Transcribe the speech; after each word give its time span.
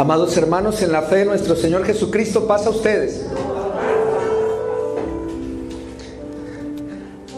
Amados 0.00 0.34
hermanos, 0.38 0.80
en 0.80 0.92
la 0.92 1.02
fe 1.02 1.16
de 1.16 1.24
nuestro 1.26 1.54
Señor 1.54 1.84
Jesucristo 1.84 2.46
pasa 2.46 2.70
a 2.70 2.72
ustedes. 2.72 3.26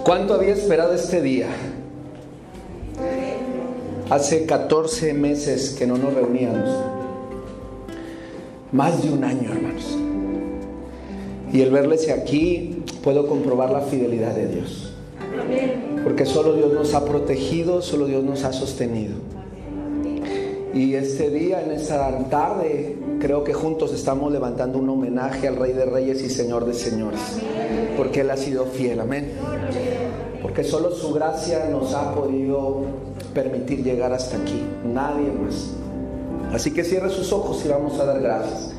¿Cuánto 0.05 0.35
había 0.35 0.55
esperado 0.55 0.95
este 0.95 1.21
día? 1.21 1.49
Hace 4.11 4.47
14 4.47 5.13
meses 5.13 5.75
que 5.77 5.89
no 5.89 5.99
nos 5.99 6.15
reuníamos. 6.15 6.71
Más 8.71 9.03
de 9.03 9.11
un 9.11 9.25
año, 9.25 9.51
hermanos. 9.51 9.99
Y 11.53 11.63
el 11.63 11.73
verles 11.73 12.09
aquí, 12.11 12.85
puedo 13.03 13.27
comprobar 13.27 13.73
la 13.73 13.81
fidelidad 13.81 14.37
de 14.37 14.47
Dios. 14.47 14.93
Porque 16.05 16.27
solo 16.27 16.53
Dios 16.53 16.73
nos 16.73 16.95
ha 16.95 17.05
protegido, 17.05 17.83
solo 17.83 18.07
Dios 18.07 18.23
nos 18.23 18.45
ha 18.45 18.53
sostenido. 18.53 19.42
Y 20.75 20.95
este 20.95 21.29
día, 21.29 21.63
en 21.63 21.73
esta 21.73 22.19
tarde, 22.31 22.97
creo 23.21 23.45
que 23.45 23.53
juntos 23.53 23.93
estamos 23.93 24.33
levantando 24.33 24.79
un 24.79 24.89
homenaje 24.89 25.47
al 25.47 25.57
Rey 25.57 25.73
de 25.75 25.85
Reyes 25.85 26.23
y 26.23 26.31
Señor 26.31 26.65
de 26.65 26.73
Señores. 26.73 27.21
Porque 27.97 28.23
Él 28.23 28.31
ha 28.31 28.39
sido 28.39 28.65
fiel, 28.65 29.01
amén. 29.01 29.33
Porque 30.41 30.65
solo 30.65 30.91
su 30.93 31.13
gracia 31.13 31.67
nos 31.71 31.93
ha 31.93 32.15
podido 32.15 32.85
permitir 33.35 33.85
llegar 33.85 34.13
hasta 34.15 34.39
aquí, 34.39 34.63
nadie 34.85 35.31
más. 35.31 35.73
Así 36.55 36.73
que 36.73 36.85
cierre 36.85 37.11
sus 37.11 37.33
ojos 37.33 37.63
y 37.65 37.69
vamos 37.69 37.99
a 38.01 38.07
dar 38.07 38.21
gracias. 38.21 38.73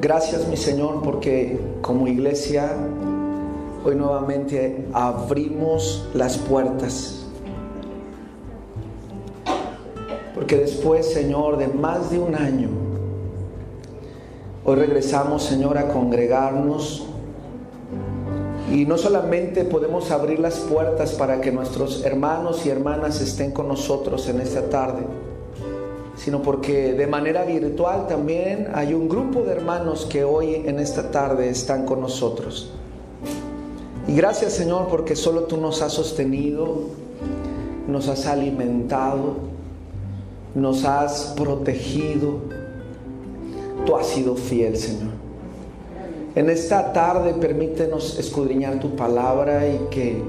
Gracias 0.00 0.46
mi 0.48 0.56
Señor 0.56 1.02
porque 1.02 1.58
como 1.80 2.06
iglesia 2.06 2.70
hoy 3.84 3.94
nuevamente 3.94 4.86
abrimos 4.92 6.08
las 6.14 6.36
puertas. 6.36 7.23
Porque 10.34 10.56
después, 10.56 11.12
Señor, 11.12 11.58
de 11.58 11.68
más 11.68 12.10
de 12.10 12.18
un 12.18 12.34
año, 12.34 12.68
hoy 14.64 14.74
regresamos, 14.74 15.44
Señor, 15.44 15.78
a 15.78 15.88
congregarnos 15.88 17.06
y 18.72 18.86
no 18.86 18.98
solamente 18.98 19.64
podemos 19.64 20.10
abrir 20.10 20.40
las 20.40 20.58
puertas 20.58 21.12
para 21.12 21.40
que 21.40 21.52
nuestros 21.52 22.04
hermanos 22.04 22.66
y 22.66 22.70
hermanas 22.70 23.20
estén 23.20 23.52
con 23.52 23.68
nosotros 23.68 24.28
en 24.28 24.40
esta 24.40 24.68
tarde, 24.68 25.04
sino 26.16 26.42
porque 26.42 26.94
de 26.94 27.06
manera 27.06 27.44
virtual 27.44 28.08
también 28.08 28.68
hay 28.74 28.94
un 28.94 29.08
grupo 29.08 29.42
de 29.42 29.52
hermanos 29.52 30.06
que 30.06 30.24
hoy 30.24 30.62
en 30.66 30.80
esta 30.80 31.12
tarde 31.12 31.50
están 31.50 31.84
con 31.84 32.00
nosotros. 32.00 32.72
Y 34.08 34.16
gracias 34.16 34.54
Señor 34.54 34.88
porque 34.88 35.14
solo 35.14 35.42
tú 35.42 35.56
nos 35.58 35.80
has 35.80 35.92
sostenido, 35.92 36.78
nos 37.86 38.08
has 38.08 38.26
alimentado, 38.26 39.53
nos 40.54 40.84
has 40.84 41.34
protegido. 41.36 42.40
Tú 43.86 43.96
has 43.96 44.06
sido 44.06 44.36
fiel 44.36 44.76
Señor. 44.76 45.12
En 46.34 46.50
esta 46.50 46.92
tarde 46.92 47.34
permítenos 47.34 48.18
escudriñar 48.18 48.80
tu 48.80 48.96
palabra 48.96 49.68
y 49.68 49.78
que 49.90 50.22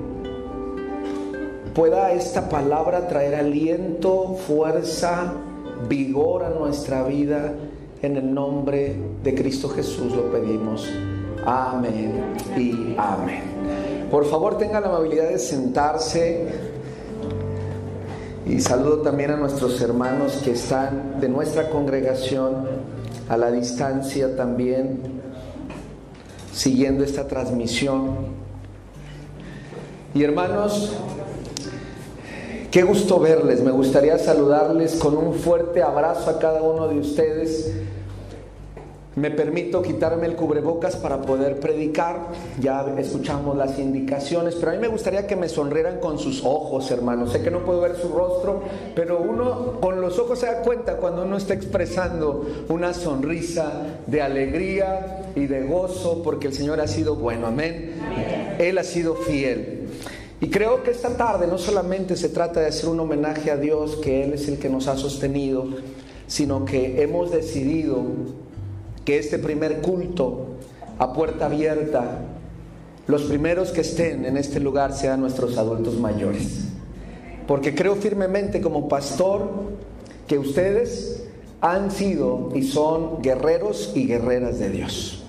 pueda 1.74 2.12
esta 2.12 2.48
palabra 2.48 3.08
traer 3.08 3.36
aliento, 3.36 4.36
fuerza, 4.48 5.34
vigor 5.90 6.44
a 6.44 6.50
nuestra 6.50 7.04
vida. 7.04 7.54
En 8.02 8.18
el 8.18 8.34
nombre 8.34 8.96
de 9.24 9.34
Cristo 9.34 9.70
Jesús 9.70 10.14
lo 10.16 10.32
pedimos. 10.32 10.88
Amén 11.46 12.36
y 12.56 12.96
amén. 12.98 13.44
Por 14.12 14.26
favor 14.26 14.58
tengan 14.58 14.84
la 14.84 14.90
amabilidad 14.90 15.30
de 15.30 15.40
sentarse. 15.40 16.75
Y 18.46 18.60
saludo 18.62 19.00
también 19.00 19.32
a 19.32 19.38
nuestros 19.38 19.82
hermanos 19.82 20.42
que 20.44 20.52
están 20.52 21.20
de 21.20 21.28
nuestra 21.30 21.70
congregación 21.70 22.68
a 23.28 23.38
la 23.38 23.52
distancia 23.52 24.36
también 24.36 25.00
siguiendo 26.54 27.04
esta 27.04 27.28
transmisión. 27.28 28.36
Y 30.14 30.24
hermanos, 30.24 30.94
qué 32.70 32.84
gusto 32.84 33.20
verles. 33.20 33.62
Me 33.62 33.72
gustaría 33.72 34.18
saludarles 34.20 34.96
con 34.96 35.18
un 35.18 35.34
fuerte 35.34 35.82
abrazo 35.82 36.30
a 36.30 36.38
cada 36.38 36.62
uno 36.62 36.88
de 36.88 37.00
ustedes 37.00 37.74
me 39.16 39.32
permito 39.32 39.82
quitarme 39.82 40.28
el 40.28 40.36
cubrebocas 40.36 40.96
para 40.98 41.22
poder 41.22 41.60
predicar. 41.60 42.28
Ya 42.60 42.86
escuchamos 42.98 43.56
las 43.56 43.80
indicaciones, 43.80 44.56
pero 44.56 44.72
a 44.72 44.76
mí 44.76 44.82
me 44.82 44.88
gustaría 44.88 45.26
que 45.26 45.36
me 45.36 45.48
sonrieran 45.48 46.00
con 46.00 46.20
sus 46.20 46.44
ojos, 46.44 46.92
hermanos. 46.92 47.32
Sé 47.32 47.42
que 47.42 47.52
no 47.52 47.64
puedo 47.64 47.82
ver 47.82 47.96
su 47.96 48.10
rostro, 48.10 48.64
pero 48.94 49.20
uno 49.20 49.80
con 49.80 50.02
los 50.02 50.20
ojos 50.20 50.40
se 50.40 50.48
da 50.48 50.62
cuenta 50.62 50.98
cuando 50.98 51.24
uno 51.24 51.38
está 51.38 51.54
expresando 51.54 52.46
una 52.70 52.94
sonrisa 52.94 54.00
de 54.06 54.22
alegría 54.22 55.32
y 55.36 55.46
de 55.48 55.64
gozo, 55.64 56.22
porque 56.22 56.48
el 56.48 56.54
Señor 56.54 56.82
ha 56.82 56.88
sido 56.88 57.16
bueno, 57.16 57.48
amén. 57.48 57.94
Él 58.60 58.78
ha 58.78 58.84
sido 58.84 59.16
fiel. 59.16 59.88
Y 60.42 60.50
creo 60.50 60.84
que 60.84 60.92
esta 60.92 61.16
tarde 61.16 61.48
no 61.48 61.58
solamente 61.58 62.18
se 62.18 62.28
trata 62.28 62.60
de 62.60 62.68
hacer 62.68 62.90
un 62.90 63.00
homenaje 63.00 63.50
a 63.52 63.58
Dios, 63.58 63.96
que 63.96 64.26
Él 64.26 64.34
es 64.34 64.50
el 64.50 64.60
que 64.60 64.70
nos 64.70 64.88
ha 64.88 64.98
sostenido, 64.98 65.66
sino 66.28 66.66
que 66.66 67.02
hemos 67.02 67.32
decidido 67.32 68.04
que 69.06 69.20
este 69.20 69.40
primer 69.40 69.82
culto 69.82 70.48
a 70.98 71.14
puerta 71.14 71.46
abierta, 71.46 72.22
los 73.08 73.24
primeros 73.24 73.72
que 73.72 73.82
estén 73.82 74.26
en 74.26 74.36
este 74.36 74.60
lugar 74.60 74.94
sean 74.94 75.22
nuestros 75.22 75.58
adultos 75.58 76.00
mayores. 76.00 76.66
Porque 77.48 77.76
creo 77.76 77.96
firmemente 77.96 78.62
como 78.62 78.90
pastor 78.90 79.50
que 80.28 80.40
ustedes 80.40 81.24
han 81.62 81.92
sido 81.92 82.50
y 82.56 82.64
son 82.64 83.22
guerreros 83.22 83.92
y 83.96 84.08
guerreras 84.08 84.58
de 84.58 84.70
Dios. 84.72 85.22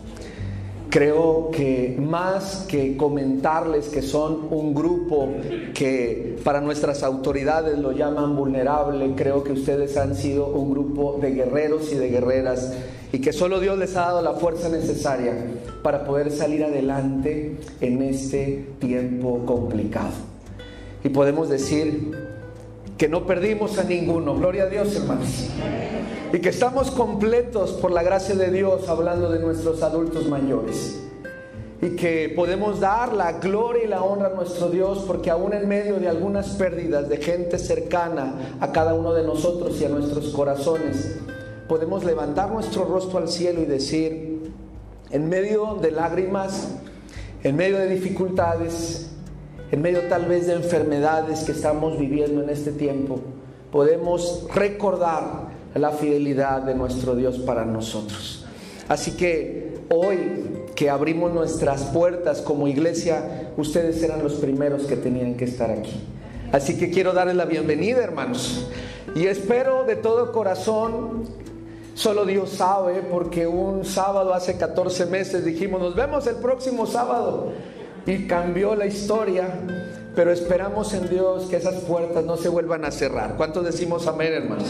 Creo 0.88 1.50
que 1.50 1.94
más 2.00 2.65
que 2.69 2.97
comentarles 2.97 3.88
que 3.88 4.00
son 4.00 4.47
un 4.50 4.72
grupo 4.72 5.28
que 5.75 6.38
para 6.42 6.62
nuestras 6.62 7.03
autoridades 7.03 7.78
lo 7.78 7.92
llaman 7.92 8.34
vulnerable, 8.34 9.12
creo 9.15 9.44
que 9.44 9.53
ustedes 9.53 9.98
han 9.98 10.15
sido 10.15 10.47
un 10.47 10.70
grupo 10.70 11.19
de 11.20 11.32
guerreros 11.32 11.92
y 11.92 11.97
de 11.97 12.09
guerreras 12.09 12.72
y 13.12 13.20
que 13.20 13.32
solo 13.32 13.60
Dios 13.60 13.78
les 13.78 13.96
ha 13.96 14.02
dado 14.02 14.22
la 14.22 14.32
fuerza 14.32 14.68
necesaria 14.68 15.34
para 15.82 16.04
poder 16.04 16.30
salir 16.30 16.64
adelante 16.64 17.56
en 17.80 18.02
este 18.02 18.66
tiempo 18.78 19.44
complicado. 19.46 20.10
Y 21.04 21.08
podemos 21.08 21.48
decir 21.48 22.10
que 22.98 23.08
no 23.08 23.26
perdimos 23.26 23.78
a 23.78 23.84
ninguno, 23.84 24.34
gloria 24.36 24.64
a 24.64 24.66
Dios 24.66 24.94
hermanos, 24.96 25.48
y 26.32 26.40
que 26.40 26.48
estamos 26.48 26.90
completos 26.90 27.72
por 27.72 27.90
la 27.90 28.02
gracia 28.02 28.34
de 28.34 28.50
Dios 28.50 28.88
hablando 28.88 29.30
de 29.30 29.38
nuestros 29.38 29.82
adultos 29.82 30.28
mayores. 30.28 31.00
Y 31.82 31.90
que 31.90 32.32
podemos 32.34 32.80
dar 32.80 33.12
la 33.12 33.32
gloria 33.32 33.84
y 33.84 33.86
la 33.86 34.02
honra 34.02 34.28
a 34.28 34.34
nuestro 34.34 34.70
Dios 34.70 35.04
porque 35.06 35.30
aún 35.30 35.52
en 35.52 35.68
medio 35.68 36.00
de 36.00 36.08
algunas 36.08 36.48
pérdidas 36.50 37.06
de 37.10 37.18
gente 37.18 37.58
cercana 37.58 38.56
a 38.60 38.72
cada 38.72 38.94
uno 38.94 39.12
de 39.12 39.22
nosotros 39.22 39.78
y 39.78 39.84
a 39.84 39.90
nuestros 39.90 40.30
corazones, 40.30 41.18
podemos 41.69 42.04
levantar 42.04 42.50
nuestro 42.50 42.84
rostro 42.84 43.19
al 43.19 43.28
cielo 43.28 43.62
y 43.62 43.66
decir, 43.66 44.53
en 45.10 45.28
medio 45.28 45.75
de 45.81 45.91
lágrimas, 45.91 46.77
en 47.43 47.56
medio 47.56 47.78
de 47.78 47.88
dificultades, 47.88 49.10
en 49.71 49.82
medio 49.82 50.03
tal 50.09 50.27
vez 50.27 50.47
de 50.47 50.54
enfermedades 50.54 51.44
que 51.44 51.53
estamos 51.53 51.99
viviendo 51.99 52.43
en 52.43 52.50
este 52.50 52.72
tiempo, 52.72 53.21
podemos 53.72 54.47
recordar 54.54 55.49
la 55.75 55.91
fidelidad 55.91 56.62
de 56.62 56.75
nuestro 56.75 57.15
Dios 57.15 57.38
para 57.41 57.65
nosotros. 57.65 58.47
Así 58.88 59.12
que 59.12 59.81
hoy 59.91 60.65
que 60.75 60.91
abrimos 60.91 61.33
nuestras 61.33 61.84
puertas 61.84 62.41
como 62.43 62.69
iglesia, 62.69 63.50
ustedes 63.56 64.03
eran 64.03 64.22
los 64.22 64.34
primeros 64.34 64.84
que 64.84 64.97
tenían 64.97 65.34
que 65.34 65.47
estar 65.47 65.71
aquí. 65.71 66.01
Así 66.53 66.78
que 66.78 66.91
quiero 66.91 67.12
darles 67.12 67.36
la 67.36 67.45
bienvenida, 67.45 68.03
hermanos. 68.03 68.69
Y 69.15 69.27
espero 69.27 69.84
de 69.84 69.97
todo 69.97 70.33
corazón 70.33 71.24
Solo 71.97 72.27
Dios 72.27 72.51
sabe 72.51 73.01
porque 73.01 73.47
un 73.47 73.87
sábado 73.87 74.34
hace 74.34 74.59
14 74.59 75.07
meses 75.07 75.47
dijimos, 75.47 75.81
nos 75.81 75.97
vemos 75.97 76.27
el 76.27 76.37
próximo 76.37 76.84
sábado. 76.84 77.53
Y 78.04 78.27
cambió 78.27 78.77
la 78.77 78.84
historia, 78.84 79.48
pero 80.15 80.31
esperamos 80.31 80.93
en 80.93 81.09
Dios 81.09 81.47
que 81.48 81.57
esas 81.57 81.77
puertas 81.84 82.22
no 82.22 82.37
se 82.37 82.51
vuelvan 82.51 82.84
a 82.84 82.91
cerrar. 82.91 83.37
¿Cuántos 83.39 83.65
decimos 83.65 84.07
amén, 84.07 84.34
hermanos? 84.34 84.69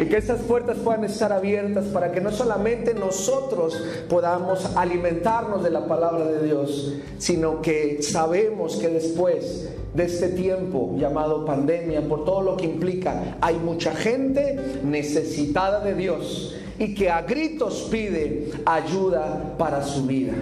Y 0.00 0.04
que 0.06 0.16
estas 0.16 0.40
puertas 0.40 0.78
puedan 0.78 1.04
estar 1.04 1.32
abiertas 1.32 1.86
para 1.86 2.12
que 2.12 2.20
no 2.20 2.30
solamente 2.30 2.94
nosotros 2.94 3.80
podamos 4.08 4.76
alimentarnos 4.76 5.62
de 5.62 5.70
la 5.70 5.86
palabra 5.86 6.24
de 6.24 6.46
Dios, 6.46 6.94
sino 7.18 7.60
que 7.60 8.02
sabemos 8.02 8.76
que 8.76 8.88
después 8.88 9.68
de 9.94 10.04
este 10.04 10.28
tiempo 10.28 10.94
llamado 10.96 11.44
pandemia, 11.44 12.06
por 12.06 12.24
todo 12.24 12.42
lo 12.42 12.56
que 12.56 12.66
implica, 12.66 13.36
hay 13.40 13.56
mucha 13.56 13.92
gente 13.94 14.58
necesitada 14.84 15.80
de 15.80 15.94
Dios 15.94 16.54
y 16.78 16.94
que 16.94 17.10
a 17.10 17.22
gritos 17.22 17.88
pide 17.90 18.50
ayuda 18.64 19.54
para 19.58 19.82
su 19.82 20.06
vida. 20.06 20.32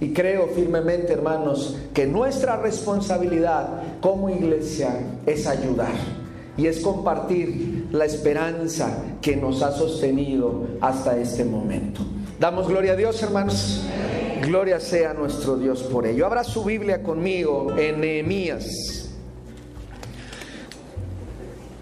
Y 0.00 0.12
creo 0.12 0.48
firmemente, 0.48 1.12
hermanos, 1.12 1.76
que 1.94 2.06
nuestra 2.06 2.56
responsabilidad 2.56 3.82
como 4.00 4.28
iglesia 4.28 4.90
es 5.24 5.46
ayudar 5.46 5.94
y 6.56 6.66
es 6.66 6.80
compartir 6.80 7.75
la 7.98 8.04
esperanza 8.04 9.04
que 9.20 9.36
nos 9.36 9.62
ha 9.62 9.72
sostenido 9.72 10.66
hasta 10.80 11.18
este 11.18 11.44
momento. 11.44 12.02
Damos 12.38 12.68
gloria 12.68 12.92
a 12.92 12.96
Dios, 12.96 13.22
hermanos. 13.22 13.82
Gloria 14.42 14.78
sea 14.78 15.14
nuestro 15.14 15.56
Dios 15.56 15.82
por 15.82 16.06
ello. 16.06 16.26
Abra 16.26 16.44
su 16.44 16.62
Biblia 16.62 17.02
conmigo 17.02 17.74
en 17.78 18.00
Nehemías. 18.00 19.10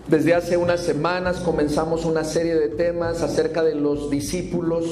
Desde 0.07 0.35
hace 0.35 0.57
unas 0.57 0.81
semanas 0.81 1.39
comenzamos 1.39 2.05
una 2.05 2.25
serie 2.25 2.55
de 2.55 2.69
temas 2.69 3.23
acerca 3.23 3.63
de 3.63 3.75
los 3.75 4.11
discípulos 4.11 4.85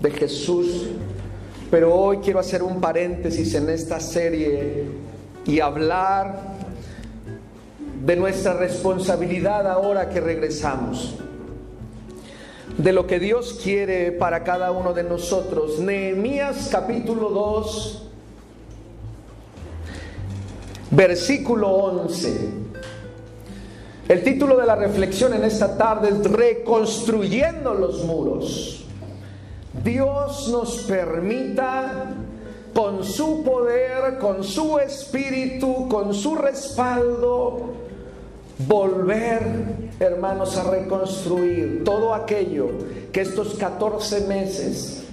de 0.00 0.10
Jesús, 0.12 0.88
pero 1.70 1.94
hoy 1.94 2.18
quiero 2.18 2.38
hacer 2.38 2.62
un 2.62 2.80
paréntesis 2.80 3.54
en 3.54 3.68
esta 3.68 4.00
serie 4.00 4.84
y 5.44 5.60
hablar 5.60 6.57
de 8.04 8.16
nuestra 8.16 8.54
responsabilidad 8.54 9.70
ahora 9.70 10.08
que 10.08 10.20
regresamos, 10.20 11.14
de 12.76 12.92
lo 12.92 13.06
que 13.06 13.18
Dios 13.18 13.60
quiere 13.62 14.12
para 14.12 14.44
cada 14.44 14.70
uno 14.70 14.92
de 14.92 15.02
nosotros. 15.02 15.78
Nehemías 15.80 16.68
capítulo 16.70 17.30
2, 17.30 18.02
versículo 20.92 21.68
11. 21.70 22.68
El 24.08 24.22
título 24.22 24.56
de 24.56 24.66
la 24.66 24.76
reflexión 24.76 25.34
en 25.34 25.44
esta 25.44 25.76
tarde 25.76 26.08
es 26.08 26.30
Reconstruyendo 26.30 27.74
los 27.74 28.04
muros. 28.04 28.86
Dios 29.84 30.48
nos 30.48 30.78
permita 30.82 32.14
con 32.74 33.04
su 33.04 33.42
poder, 33.42 34.18
con 34.18 34.44
su 34.44 34.78
espíritu, 34.78 35.88
con 35.88 36.14
su 36.14 36.36
respaldo, 36.36 37.87
volver, 38.58 39.40
hermanos, 40.00 40.56
a 40.56 40.70
reconstruir 40.70 41.84
todo 41.84 42.14
aquello 42.14 42.70
que 43.12 43.20
estos 43.20 43.54
14 43.54 44.22
meses 44.22 45.04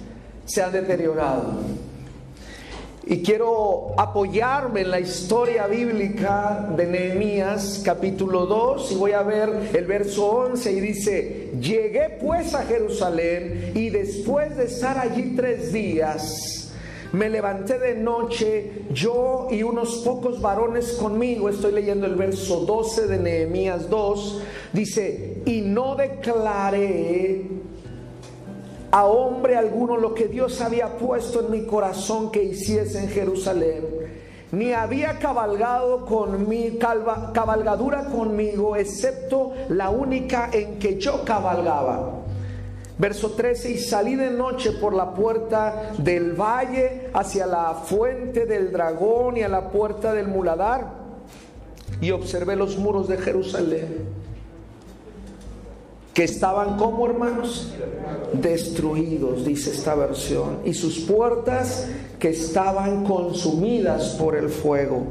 se 0.44 0.62
ha 0.62 0.70
deteriorado. 0.70 1.54
Y 3.08 3.22
quiero 3.22 3.94
apoyarme 3.96 4.80
en 4.80 4.90
la 4.90 4.98
historia 4.98 5.68
bíblica 5.68 6.68
de 6.76 6.86
Nehemías 6.86 7.80
capítulo 7.84 8.46
2 8.46 8.90
y 8.90 8.94
voy 8.96 9.12
a 9.12 9.22
ver 9.22 9.70
el 9.74 9.84
verso 9.84 10.26
11 10.26 10.72
y 10.72 10.80
dice, 10.80 11.52
llegué 11.60 12.18
pues 12.20 12.52
a 12.52 12.64
Jerusalén 12.64 13.70
y 13.76 13.90
después 13.90 14.56
de 14.56 14.64
estar 14.64 14.98
allí 14.98 15.34
tres 15.36 15.72
días, 15.72 16.65
me 17.12 17.28
levanté 17.28 17.78
de 17.78 17.94
noche, 17.94 18.86
yo 18.92 19.48
y 19.50 19.62
unos 19.62 19.96
pocos 20.04 20.40
varones 20.40 20.92
conmigo, 20.92 21.48
estoy 21.48 21.72
leyendo 21.72 22.06
el 22.06 22.14
verso 22.14 22.60
12 22.60 23.06
de 23.06 23.18
Nehemías 23.18 23.88
2, 23.88 24.42
dice, 24.72 25.42
y 25.44 25.60
no 25.62 25.94
declaré 25.94 27.46
a 28.90 29.04
hombre 29.06 29.56
alguno 29.56 29.96
lo 29.96 30.14
que 30.14 30.28
Dios 30.28 30.60
había 30.60 30.96
puesto 30.96 31.40
en 31.40 31.50
mi 31.50 31.66
corazón 31.66 32.30
que 32.30 32.42
hiciese 32.42 33.00
en 33.00 33.08
Jerusalén, 33.08 33.84
ni 34.52 34.72
había 34.72 35.18
cabalgado 35.18 36.06
con 36.06 36.48
mi 36.48 36.78
cabalgadura 36.78 38.06
conmigo, 38.06 38.76
excepto 38.76 39.52
la 39.68 39.90
única 39.90 40.50
en 40.52 40.78
que 40.78 40.98
yo 40.98 41.24
cabalgaba 41.24 42.25
Verso 42.98 43.32
13, 43.32 43.72
y 43.72 43.78
salí 43.78 44.14
de 44.14 44.30
noche 44.30 44.72
por 44.72 44.94
la 44.94 45.12
puerta 45.12 45.92
del 45.98 46.32
valle 46.32 47.10
hacia 47.12 47.46
la 47.46 47.74
fuente 47.74 48.46
del 48.46 48.72
dragón 48.72 49.36
y 49.36 49.42
a 49.42 49.48
la 49.48 49.68
puerta 49.68 50.14
del 50.14 50.28
muladar, 50.28 50.92
y 52.00 52.10
observé 52.10 52.56
los 52.56 52.78
muros 52.78 53.06
de 53.06 53.18
Jerusalén, 53.18 54.06
que 56.14 56.24
estaban 56.24 56.78
como 56.78 57.06
hermanos, 57.06 57.74
destruidos, 58.32 59.44
dice 59.44 59.72
esta 59.72 59.94
versión, 59.94 60.60
y 60.64 60.72
sus 60.72 61.00
puertas 61.00 61.88
que 62.18 62.30
estaban 62.30 63.04
consumidas 63.04 64.16
por 64.18 64.36
el 64.36 64.48
fuego. 64.48 65.02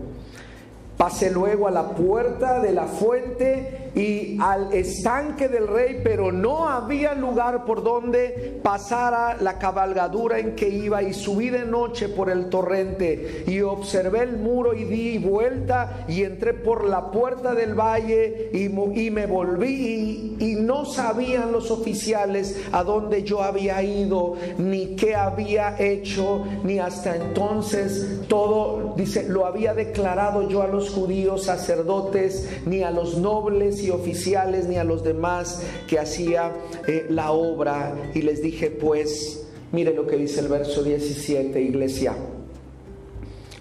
Pasé 0.97 1.29
luego 1.29 1.67
a 1.67 1.71
la 1.71 1.89
puerta 1.89 2.59
de 2.59 2.71
la 2.71 2.85
fuente 2.85 3.84
y 3.95 4.37
al 4.41 4.73
estanque 4.73 5.47
del 5.47 5.67
rey, 5.67 6.01
pero 6.03 6.31
no 6.31 6.67
había 6.67 7.13
lugar 7.13 7.65
por 7.65 7.83
donde 7.83 8.59
pasara 8.61 9.37
la 9.39 9.57
cabalgadura 9.57 10.39
en 10.39 10.55
que 10.55 10.69
iba 10.69 11.01
y 11.01 11.13
subí 11.13 11.49
de 11.49 11.65
noche 11.65 12.09
por 12.09 12.29
el 12.29 12.49
torrente 12.49 13.43
y 13.47 13.61
observé 13.61 14.23
el 14.23 14.37
muro 14.37 14.73
y 14.73 14.83
di 14.83 15.17
vuelta 15.17 16.05
y 16.07 16.23
entré 16.23 16.53
por 16.53 16.85
la 16.85 17.11
puerta 17.11 17.53
del 17.53 17.73
valle 17.73 18.49
y, 18.53 18.69
me 19.09 19.25
volví 19.25 20.35
y, 20.39 20.51
y 20.51 20.55
no 20.55 20.85
sabían 20.85 21.51
los 21.51 21.71
oficiales 21.71 22.59
a 22.71 22.83
dónde 22.83 23.23
yo 23.23 23.41
había 23.41 23.81
ido 23.81 24.35
ni 24.57 24.95
qué 24.95 25.15
había 25.15 25.79
hecho 25.79 26.43
ni 26.63 26.79
hasta 26.79 27.15
entonces 27.15 28.21
todo 28.27 28.93
dice 28.97 29.29
lo 29.29 29.45
había 29.45 29.73
declarado 29.73 30.47
yo 30.49 30.61
a 30.61 30.67
los 30.67 30.89
judíos 30.89 31.45
sacerdotes, 31.45 32.49
ni 32.65 32.83
a 32.83 32.91
los 32.91 33.17
nobles 33.17 33.81
y 33.85 33.91
oficiales, 33.91 34.67
ni 34.67 34.77
a 34.77 34.83
los 34.83 35.03
demás 35.03 35.61
que 35.87 35.99
hacía 35.99 36.51
eh, 36.87 37.05
la 37.09 37.31
obra. 37.31 38.11
Y 38.13 38.21
les 38.21 38.41
dije, 38.41 38.69
pues, 38.71 39.45
mire 39.71 39.93
lo 39.93 40.07
que 40.07 40.17
dice 40.17 40.41
el 40.41 40.47
verso 40.47 40.83
17, 40.83 41.61
iglesia. 41.61 42.15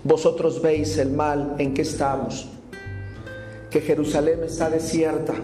Vosotros 0.02 0.60
veis 0.60 0.98
el 0.98 1.10
mal 1.10 1.56
en 1.58 1.72
que 1.72 1.82
estamos, 1.82 2.48
que 3.70 3.80
Jerusalén 3.80 4.42
está 4.44 4.68
desierta 4.68 5.34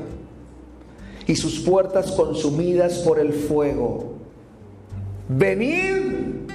y 1.26 1.36
sus 1.36 1.60
puertas 1.60 2.10
consumidas 2.12 2.98
por 2.98 3.18
el 3.18 3.32
fuego. 3.32 4.14
Venid 5.28 6.46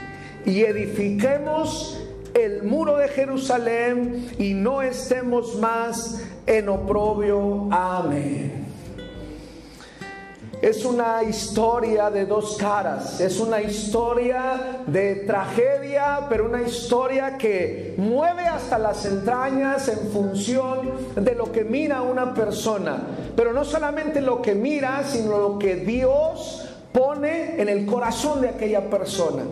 y 0.45 0.61
edifiquemos 0.61 1.97
el 2.33 2.63
muro 2.63 2.97
de 2.97 3.07
Jerusalén 3.07 4.27
y 4.37 4.53
no 4.53 4.81
estemos 4.81 5.55
más 5.55 6.21
en 6.45 6.69
oprobio. 6.69 7.67
Amén. 7.71 8.65
Es 10.61 10.83
una 10.83 11.21
historia 11.21 12.09
de 12.09 12.25
dos 12.25 12.57
caras, 12.57 13.19
es 13.19 13.39
una 13.39 13.61
historia 13.61 14.81
de 14.87 15.17
tragedia, 15.17 16.25
pero 16.27 16.45
una 16.45 16.63
historia 16.63 17.37
que 17.37 17.93
mueve 17.97 18.43
hasta 18.43 18.79
las 18.79 19.05
entrañas 19.05 19.87
en 19.89 20.09
función 20.11 20.91
de 21.15 21.35
lo 21.35 21.51
que 21.51 21.63
mira 21.63 22.01
una 22.01 22.33
persona. 22.33 23.03
Pero 23.35 23.53
no 23.53 23.63
solamente 23.63 24.21
lo 24.21 24.41
que 24.41 24.55
mira, 24.55 25.03
sino 25.03 25.37
lo 25.37 25.59
que 25.59 25.75
Dios 25.75 26.67
pone 26.91 27.61
en 27.61 27.69
el 27.69 27.85
corazón 27.85 28.41
de 28.41 28.49
aquella 28.49 28.89
persona. 28.89 29.43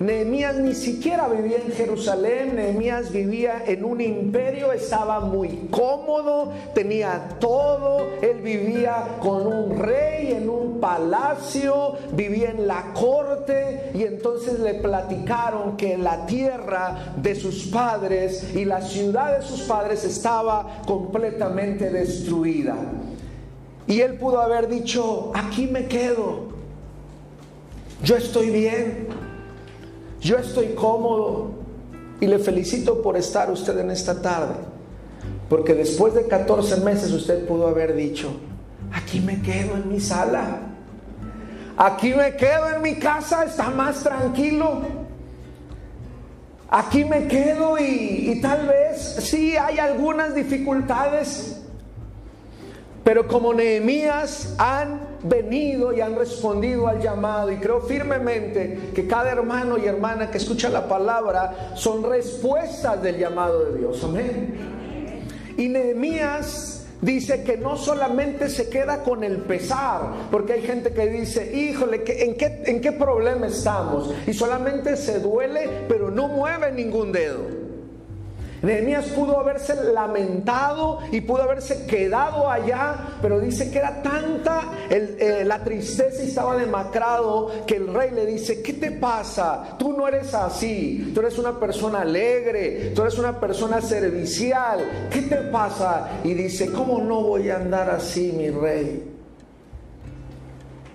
Nehemías 0.00 0.56
ni 0.56 0.74
siquiera 0.74 1.28
vivía 1.28 1.58
en 1.58 1.72
Jerusalén, 1.72 2.56
Nehemías 2.56 3.12
vivía 3.12 3.64
en 3.66 3.84
un 3.84 4.00
imperio, 4.00 4.72
estaba 4.72 5.20
muy 5.20 5.68
cómodo, 5.70 6.54
tenía 6.74 7.36
todo, 7.38 8.06
él 8.22 8.40
vivía 8.40 9.18
con 9.20 9.46
un 9.46 9.78
rey 9.78 10.32
en 10.32 10.48
un 10.48 10.80
palacio, 10.80 11.98
vivía 12.12 12.48
en 12.48 12.66
la 12.66 12.94
corte 12.94 13.90
y 13.92 14.04
entonces 14.04 14.58
le 14.60 14.72
platicaron 14.72 15.76
que 15.76 15.98
la 15.98 16.24
tierra 16.24 17.12
de 17.18 17.34
sus 17.34 17.66
padres 17.66 18.54
y 18.54 18.64
la 18.64 18.80
ciudad 18.80 19.38
de 19.38 19.44
sus 19.44 19.60
padres 19.64 20.02
estaba 20.04 20.80
completamente 20.86 21.90
destruida. 21.90 22.74
Y 23.86 24.00
él 24.00 24.14
pudo 24.14 24.40
haber 24.40 24.66
dicho, 24.66 25.30
aquí 25.34 25.66
me 25.66 25.88
quedo, 25.88 26.44
yo 28.02 28.16
estoy 28.16 28.48
bien. 28.48 29.19
Yo 30.20 30.36
estoy 30.36 30.74
cómodo 30.74 31.50
y 32.20 32.26
le 32.26 32.38
felicito 32.38 33.02
por 33.02 33.16
estar 33.16 33.50
usted 33.50 33.78
en 33.78 33.90
esta 33.90 34.20
tarde, 34.20 34.54
porque 35.48 35.74
después 35.74 36.14
de 36.14 36.26
14 36.26 36.82
meses 36.82 37.10
usted 37.12 37.46
pudo 37.46 37.66
haber 37.66 37.94
dicho, 37.96 38.30
aquí 38.92 39.20
me 39.20 39.40
quedo 39.40 39.76
en 39.76 39.88
mi 39.88 39.98
sala, 39.98 40.60
aquí 41.76 42.12
me 42.12 42.36
quedo 42.36 42.68
en 42.76 42.82
mi 42.82 42.96
casa, 42.96 43.44
está 43.44 43.70
más 43.70 44.02
tranquilo. 44.02 44.82
Aquí 46.72 47.04
me 47.04 47.26
quedo 47.26 47.78
y, 47.80 48.38
tal 48.40 48.68
vez 48.68 49.16
sí 49.18 49.56
hay 49.56 49.80
algunas 49.80 50.36
dificultades, 50.36 51.60
pero 53.02 53.26
como 53.26 53.52
Nehemías 53.52 54.54
han 54.56 55.09
venido 55.22 55.92
y 55.92 56.00
han 56.00 56.16
respondido 56.16 56.88
al 56.88 57.00
llamado 57.00 57.50
y 57.50 57.56
creo 57.56 57.80
firmemente 57.80 58.90
que 58.94 59.06
cada 59.06 59.30
hermano 59.30 59.78
y 59.78 59.86
hermana 59.86 60.30
que 60.30 60.38
escucha 60.38 60.68
la 60.68 60.88
palabra 60.88 61.72
son 61.74 62.02
respuestas 62.02 63.02
del 63.02 63.18
llamado 63.18 63.66
de 63.66 63.78
Dios. 63.78 64.02
Amén. 64.04 64.54
Y 65.56 65.68
Nehemías 65.68 66.86
dice 67.00 67.42
que 67.42 67.56
no 67.56 67.76
solamente 67.76 68.48
se 68.48 68.68
queda 68.68 69.02
con 69.02 69.24
el 69.24 69.38
pesar, 69.38 70.28
porque 70.30 70.54
hay 70.54 70.62
gente 70.62 70.92
que 70.92 71.06
dice, 71.06 71.54
híjole, 71.54 72.02
¿en 72.06 72.34
qué, 72.36 72.62
¿en 72.66 72.80
qué 72.80 72.92
problema 72.92 73.46
estamos? 73.46 74.12
Y 74.26 74.32
solamente 74.32 74.96
se 74.96 75.20
duele, 75.20 75.84
pero 75.88 76.10
no 76.10 76.28
mueve 76.28 76.72
ningún 76.72 77.12
dedo. 77.12 77.59
Nehemías 78.62 79.06
pudo 79.06 79.38
haberse 79.38 79.74
lamentado 79.92 80.98
y 81.10 81.22
pudo 81.22 81.42
haberse 81.42 81.86
quedado 81.86 82.50
allá, 82.50 83.16
pero 83.22 83.40
dice 83.40 83.70
que 83.70 83.78
era 83.78 84.02
tanta 84.02 84.62
eh, 84.90 85.44
la 85.46 85.64
tristeza 85.64 86.22
y 86.22 86.28
estaba 86.28 86.56
demacrado 86.56 87.50
que 87.66 87.76
el 87.76 87.92
rey 87.92 88.10
le 88.10 88.26
dice, 88.26 88.60
¿qué 88.60 88.74
te 88.74 88.90
pasa? 88.90 89.76
Tú 89.78 89.92
no 89.92 90.06
eres 90.06 90.34
así, 90.34 91.10
tú 91.14 91.20
eres 91.20 91.38
una 91.38 91.58
persona 91.58 92.02
alegre, 92.02 92.92
tú 92.94 93.02
eres 93.02 93.18
una 93.18 93.40
persona 93.40 93.80
servicial, 93.80 95.08
¿qué 95.10 95.22
te 95.22 95.36
pasa? 95.36 96.20
Y 96.22 96.34
dice, 96.34 96.70
¿cómo 96.70 96.98
no 96.98 97.22
voy 97.22 97.48
a 97.48 97.56
andar 97.56 97.88
así, 97.88 98.32
mi 98.36 98.50
rey? 98.50 99.04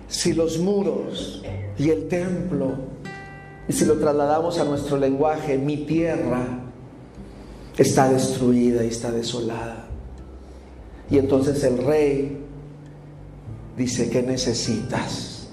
Si 0.08 0.32
los 0.32 0.58
muros 0.58 1.42
y 1.78 1.90
el 1.90 2.06
templo, 2.06 2.74
y 3.68 3.72
si 3.72 3.84
lo 3.84 3.98
trasladamos 3.98 4.58
a 4.60 4.64
nuestro 4.64 4.96
lenguaje, 4.96 5.58
mi 5.58 5.78
tierra, 5.78 6.65
está 7.76 8.08
destruida 8.08 8.84
y 8.84 8.88
está 8.88 9.10
desolada. 9.10 9.84
Y 11.10 11.18
entonces 11.18 11.62
el 11.64 11.78
rey 11.78 12.38
dice, 13.76 14.10
¿qué 14.10 14.22
necesitas? 14.22 15.48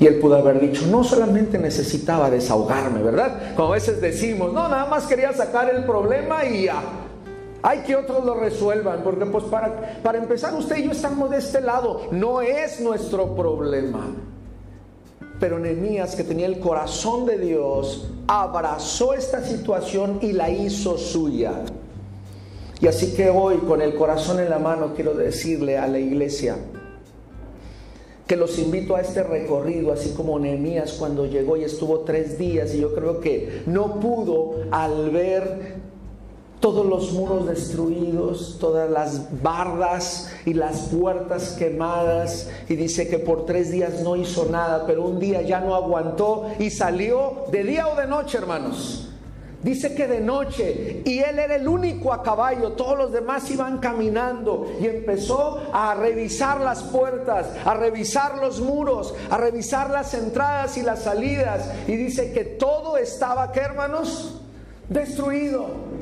Y 0.00 0.06
él 0.06 0.18
pudo 0.18 0.36
haber 0.36 0.60
dicho, 0.60 0.86
no 0.88 1.04
solamente 1.04 1.58
necesitaba 1.58 2.28
desahogarme, 2.28 3.02
¿verdad? 3.02 3.54
Como 3.54 3.68
a 3.68 3.74
veces 3.76 4.00
decimos, 4.00 4.52
no, 4.52 4.68
nada 4.68 4.86
más 4.86 5.04
quería 5.04 5.32
sacar 5.32 5.70
el 5.70 5.84
problema 5.84 6.44
y 6.44 6.64
ya. 6.64 6.82
Hay 7.62 7.78
que 7.78 7.96
otros 7.96 8.24
lo 8.24 8.34
resuelvan, 8.34 9.02
porque 9.02 9.24
pues 9.24 9.44
para, 9.44 10.00
para 10.02 10.18
empezar 10.18 10.52
usted 10.54 10.76
y 10.76 10.84
yo 10.84 10.90
estamos 10.90 11.30
de 11.30 11.38
este 11.38 11.62
lado, 11.62 12.08
no 12.10 12.42
es 12.42 12.80
nuestro 12.80 13.34
problema. 13.34 14.10
Pero 15.40 15.58
Nehemías, 15.58 16.14
que 16.14 16.24
tenía 16.24 16.46
el 16.46 16.60
corazón 16.60 17.26
de 17.26 17.38
Dios, 17.38 18.10
abrazó 18.26 19.14
esta 19.14 19.42
situación 19.42 20.18
y 20.22 20.32
la 20.32 20.50
hizo 20.50 20.96
suya. 20.96 21.62
Y 22.80 22.86
así 22.86 23.14
que 23.14 23.30
hoy, 23.30 23.58
con 23.58 23.82
el 23.82 23.94
corazón 23.94 24.40
en 24.40 24.50
la 24.50 24.58
mano, 24.58 24.92
quiero 24.94 25.14
decirle 25.14 25.78
a 25.78 25.86
la 25.86 25.98
iglesia 25.98 26.56
que 28.26 28.36
los 28.36 28.58
invito 28.58 28.96
a 28.96 29.02
este 29.02 29.22
recorrido, 29.22 29.92
así 29.92 30.10
como 30.10 30.38
Nehemías 30.38 30.94
cuando 30.94 31.26
llegó 31.26 31.56
y 31.56 31.64
estuvo 31.64 32.00
tres 32.00 32.38
días 32.38 32.74
y 32.74 32.80
yo 32.80 32.94
creo 32.94 33.20
que 33.20 33.62
no 33.66 34.00
pudo 34.00 34.62
al 34.70 35.10
ver 35.10 35.73
todos 36.64 36.86
los 36.86 37.12
muros 37.12 37.46
destruidos, 37.46 38.56
todas 38.58 38.90
las 38.90 39.42
bardas 39.42 40.32
y 40.46 40.54
las 40.54 40.88
puertas 40.88 41.56
quemadas. 41.58 42.48
Y 42.70 42.74
dice 42.74 43.06
que 43.06 43.18
por 43.18 43.44
tres 43.44 43.70
días 43.70 44.00
no 44.00 44.16
hizo 44.16 44.46
nada, 44.46 44.86
pero 44.86 45.04
un 45.04 45.20
día 45.20 45.42
ya 45.42 45.60
no 45.60 45.74
aguantó 45.74 46.46
y 46.58 46.70
salió 46.70 47.44
de 47.52 47.64
día 47.64 47.86
o 47.86 47.96
de 47.96 48.06
noche, 48.06 48.38
hermanos. 48.38 49.10
Dice 49.62 49.94
que 49.94 50.06
de 50.06 50.20
noche 50.20 51.02
y 51.04 51.18
él 51.18 51.38
era 51.38 51.56
el 51.56 51.68
único 51.68 52.14
a 52.14 52.22
caballo, 52.22 52.72
todos 52.72 52.96
los 52.96 53.12
demás 53.12 53.50
iban 53.50 53.76
caminando 53.76 54.66
y 54.80 54.86
empezó 54.86 55.60
a 55.70 55.94
revisar 55.94 56.62
las 56.62 56.82
puertas, 56.82 57.46
a 57.66 57.74
revisar 57.74 58.38
los 58.38 58.62
muros, 58.62 59.14
a 59.28 59.36
revisar 59.36 59.90
las 59.90 60.14
entradas 60.14 60.78
y 60.78 60.82
las 60.82 61.02
salidas. 61.02 61.70
Y 61.86 61.96
dice 61.96 62.32
que 62.32 62.44
todo 62.44 62.96
estaba, 62.96 63.52
¿qué 63.52 63.60
hermanos? 63.60 64.40
Destruido. 64.88 65.92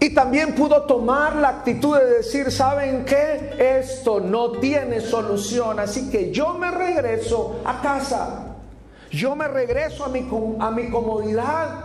Y 0.00 0.10
también 0.14 0.54
pudo 0.54 0.82
tomar 0.82 1.36
la 1.36 1.48
actitud 1.48 1.98
de 1.98 2.04
decir, 2.18 2.52
¿saben 2.52 3.04
qué? 3.04 3.78
Esto 3.80 4.20
no 4.20 4.52
tiene 4.52 5.00
solución, 5.00 5.80
así 5.80 6.08
que 6.08 6.30
yo 6.30 6.54
me 6.54 6.70
regreso 6.70 7.56
a 7.64 7.80
casa. 7.80 8.44
Yo 9.10 9.34
me 9.34 9.48
regreso 9.48 10.04
a 10.04 10.08
mi, 10.08 10.28
a 10.60 10.70
mi 10.70 10.88
comodidad. 10.88 11.84